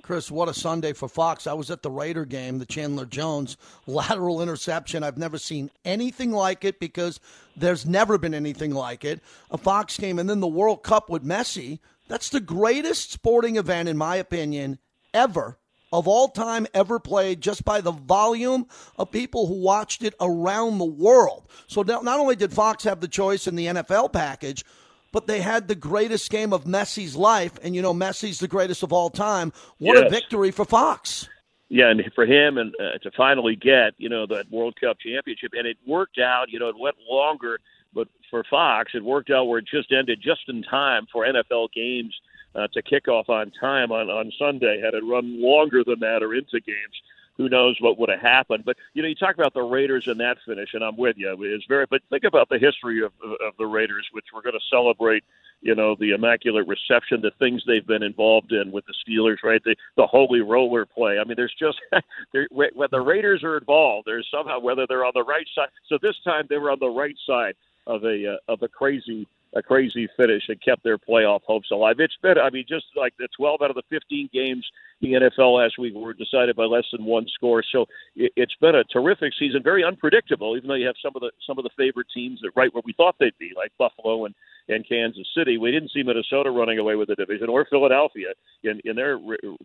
[0.00, 1.46] Chris, what a Sunday for Fox.
[1.46, 5.04] I was at the Raider game, the Chandler Jones lateral interception.
[5.04, 7.20] I've never seen anything like it because
[7.56, 9.20] there's never been anything like it.
[9.50, 11.78] A Fox game, and then the World Cup with Messi.
[12.08, 14.78] That's the greatest sporting event, in my opinion,
[15.14, 15.58] ever
[15.92, 18.66] of all time ever played just by the volume
[18.96, 21.44] of people who watched it around the world.
[21.66, 24.64] So not only did Fox have the choice in the NFL package,
[25.12, 27.58] but they had the greatest game of Messi's life.
[27.62, 29.52] And, you know, Messi's the greatest of all time.
[29.78, 30.06] What yes.
[30.06, 31.28] a victory for Fox.
[31.68, 35.52] Yeah, and for him and uh, to finally get, you know, that World Cup championship.
[35.54, 37.60] And it worked out, you know, it went longer,
[37.94, 41.68] but for Fox, it worked out where it just ended just in time for NFL
[41.74, 42.14] games–
[42.54, 44.80] uh, to kick off on time on, on Sunday.
[44.82, 46.96] Had it run longer than that or into games,
[47.36, 48.64] who knows what would have happened.
[48.64, 51.36] But you know, you talk about the Raiders and that finish, and I'm with you.
[51.40, 51.86] It's very.
[51.88, 55.24] But think about the history of of the Raiders, which we're going to celebrate.
[55.64, 59.62] You know, the immaculate reception, the things they've been involved in with the Steelers, right?
[59.64, 61.18] The the holy roller play.
[61.18, 61.78] I mean, there's just
[62.50, 65.68] when the Raiders are involved, there's somehow whether they're on the right side.
[65.88, 67.54] So this time they were on the right side
[67.86, 71.96] of a uh, of a crazy a crazy finish and kept their playoff hopes alive.
[71.98, 74.66] It's been, I mean, just like the 12 out of the 15 games
[75.00, 77.62] the NFL last week were decided by less than one score.
[77.72, 77.86] So
[78.16, 80.56] it, it's been a terrific season, very unpredictable.
[80.56, 82.82] Even though you have some of the some of the favorite teams that right where
[82.84, 84.34] we thought they'd be, like Buffalo and
[84.68, 85.58] and Kansas City.
[85.58, 88.28] We didn't see Minnesota running away with the division or Philadelphia
[88.62, 89.18] in, in their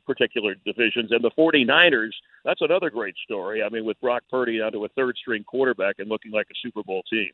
[0.07, 1.11] particular divisions.
[1.11, 2.13] And the 49ers,
[2.43, 3.61] that's another great story.
[3.61, 6.55] I mean, with Brock Purdy down to a third string quarterback and looking like a
[6.63, 7.29] Super Bowl team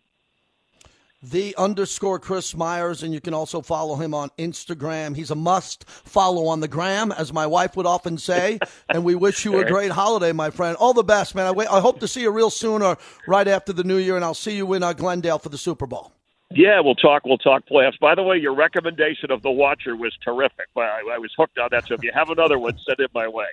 [1.24, 5.16] the underscore Chris Myers, and you can also follow him on Instagram.
[5.16, 8.60] He's a must follow on the gram, as my wife would often say.
[8.90, 10.76] and we wish you a great holiday, my friend.
[10.78, 11.48] All the best, man.
[11.48, 14.18] I, wait, I hope to see you real soon or right after the new year,
[14.18, 16.12] and I'll see you in uh, Glendale for the Super Bowl.
[16.52, 17.26] Yeah, we'll talk.
[17.26, 17.98] We'll talk playoffs.
[18.00, 20.68] By the way, your recommendation of the Watcher was terrific.
[20.78, 21.88] I, I was hooked on that.
[21.88, 23.48] So if you have another one, send it my way.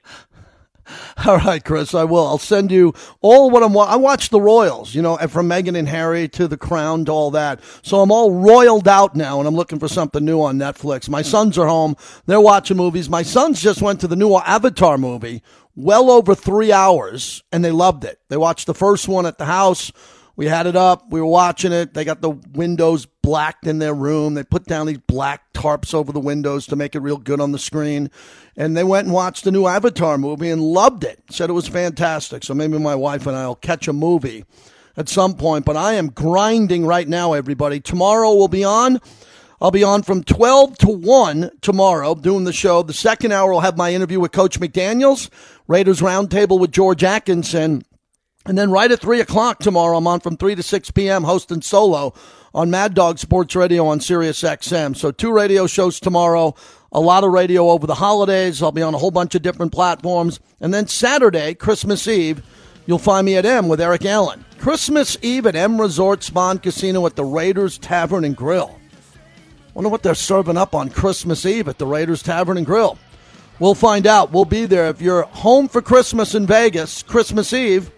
[1.26, 2.26] All right, Chris, I will.
[2.26, 3.76] I'll send you all what I'm.
[3.76, 7.30] I watch the Royals, you know, from Meghan and Harry to The Crown to all
[7.32, 7.60] that.
[7.82, 11.08] So I'm all roiled out now, and I'm looking for something new on Netflix.
[11.08, 13.08] My sons are home; they're watching movies.
[13.08, 15.42] My sons just went to the new Avatar movie,
[15.74, 18.20] well over three hours, and they loved it.
[18.28, 19.92] They watched the first one at the house
[20.40, 21.12] we had it up.
[21.12, 21.92] We were watching it.
[21.92, 24.32] They got the windows blacked in their room.
[24.32, 27.52] They put down these black tarps over the windows to make it real good on
[27.52, 28.10] the screen.
[28.56, 31.22] And they went and watched the new Avatar movie and loved it.
[31.28, 32.42] Said it was fantastic.
[32.42, 34.46] So maybe my wife and I will catch a movie
[34.96, 35.66] at some point.
[35.66, 37.78] But I am grinding right now, everybody.
[37.78, 38.98] Tomorrow will be on.
[39.60, 42.82] I'll be on from 12 to 1 tomorrow doing the show.
[42.82, 45.28] The second hour will have my interview with Coach McDaniels,
[45.68, 47.82] Raiders Roundtable with George Atkinson.
[48.46, 51.24] And then right at 3 o'clock tomorrow, I'm on from 3 to 6 p.m.
[51.24, 52.14] hosting solo
[52.54, 54.96] on Mad Dog Sports Radio on Sirius XM.
[54.96, 56.54] So two radio shows tomorrow,
[56.90, 58.62] a lot of radio over the holidays.
[58.62, 60.40] I'll be on a whole bunch of different platforms.
[60.60, 62.42] And then Saturday, Christmas Eve,
[62.86, 64.44] you'll find me at M with Eric Allen.
[64.58, 68.78] Christmas Eve at M Resort Spa and Casino at the Raiders Tavern and Grill.
[69.74, 72.98] Wonder what they're serving up on Christmas Eve at the Raiders Tavern and Grill.
[73.60, 74.32] We'll find out.
[74.32, 74.88] We'll be there.
[74.88, 77.90] If you're home for Christmas in Vegas, Christmas Eve,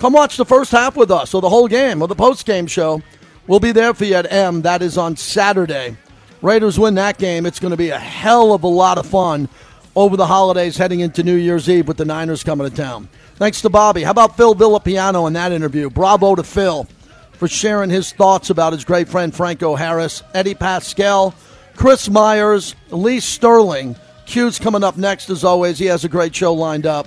[0.00, 2.66] Come watch the first half with us or the whole game or the post game
[2.66, 3.02] show.
[3.46, 4.62] We'll be there for you at M.
[4.62, 5.98] That is on Saturday.
[6.40, 7.44] Raiders win that game.
[7.44, 9.46] It's going to be a hell of a lot of fun
[9.94, 13.10] over the holidays heading into New Year's Eve with the Niners coming to town.
[13.34, 14.02] Thanks to Bobby.
[14.02, 15.90] How about Phil Villapiano in that interview?
[15.90, 16.84] Bravo to Phil
[17.32, 21.34] for sharing his thoughts about his great friend Franco Harris, Eddie Paskal,
[21.76, 23.96] Chris Myers, Lee Sterling.
[24.24, 25.78] Q's coming up next as always.
[25.78, 27.06] He has a great show lined up.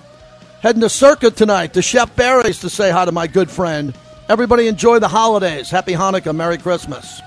[0.64, 3.94] Heading to Circa tonight to Chef Barry's to say hi to my good friend.
[4.30, 5.70] Everybody enjoy the holidays.
[5.70, 6.34] Happy Hanukkah.
[6.34, 7.22] Merry Christmas.